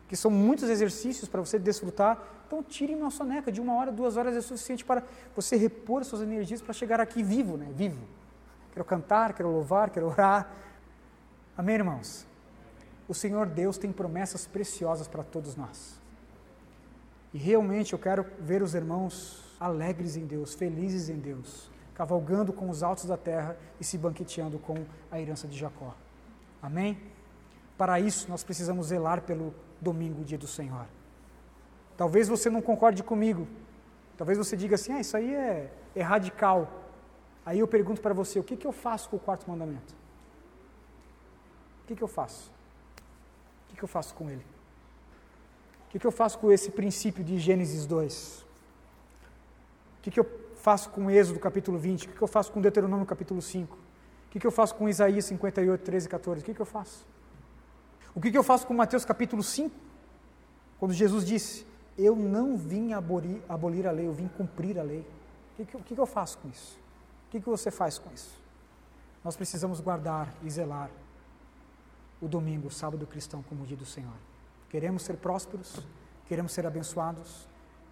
[0.08, 2.18] que são muitos exercícios para você desfrutar.
[2.48, 5.04] Então, tire uma soneca de uma hora, duas horas é suficiente para
[5.36, 8.02] você repor suas energias para chegar aqui vivo, né, vivo.
[8.72, 10.50] Quero cantar, quero louvar, quero orar.
[11.58, 12.26] Amém, irmãos?
[13.08, 16.00] O Senhor Deus tem promessas preciosas para todos nós.
[17.34, 22.70] E realmente eu quero ver os irmãos alegres em Deus, felizes em Deus, cavalgando com
[22.70, 25.94] os altos da terra e se banqueteando com a herança de Jacó.
[26.62, 26.98] Amém?
[27.78, 30.86] Para isso, nós precisamos zelar pelo domingo, dia do Senhor.
[31.96, 33.48] Talvez você não concorde comigo.
[34.18, 36.70] Talvez você diga assim: ah, isso aí é, é radical.
[37.46, 39.94] Aí eu pergunto para você: o que, que eu faço com o quarto mandamento?
[41.84, 42.52] O que, que eu faço?
[43.66, 44.46] O que, que eu faço com ele?
[45.88, 48.46] O que, que eu faço com esse princípio de Gênesis 2?
[50.10, 52.06] Que, que eu faço com Êxodo capítulo 20?
[52.06, 53.76] O que, que eu faço com Deuteronômio capítulo 5?
[53.76, 56.42] O que, que eu faço com Isaías 58, 13 e 14?
[56.42, 57.06] O que, que eu faço?
[58.16, 59.76] O que, que eu faço com Mateus capítulo 5?
[60.80, 61.64] Quando Jesus disse:
[61.96, 65.06] Eu não vim abolir, abolir a lei, eu vim cumprir a lei.
[65.60, 66.80] O que, que, que eu faço com isso?
[67.28, 68.42] O que, que você faz com isso?
[69.24, 70.90] Nós precisamos guardar e zelar
[72.20, 74.16] o domingo, o sábado cristão, como dia do Senhor.
[74.70, 75.80] Queremos ser prósperos,
[76.26, 77.49] queremos ser abençoados,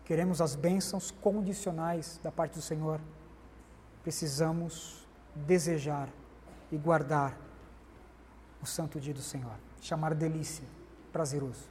[0.08, 3.02] queremos as bênçãos condicionais da parte do Senhor.
[4.04, 5.06] Precisamos
[5.36, 6.08] desejar
[6.72, 7.38] e guardar
[8.62, 10.64] o santo dia do Senhor, chamar delícia,
[11.12, 11.70] prazeroso.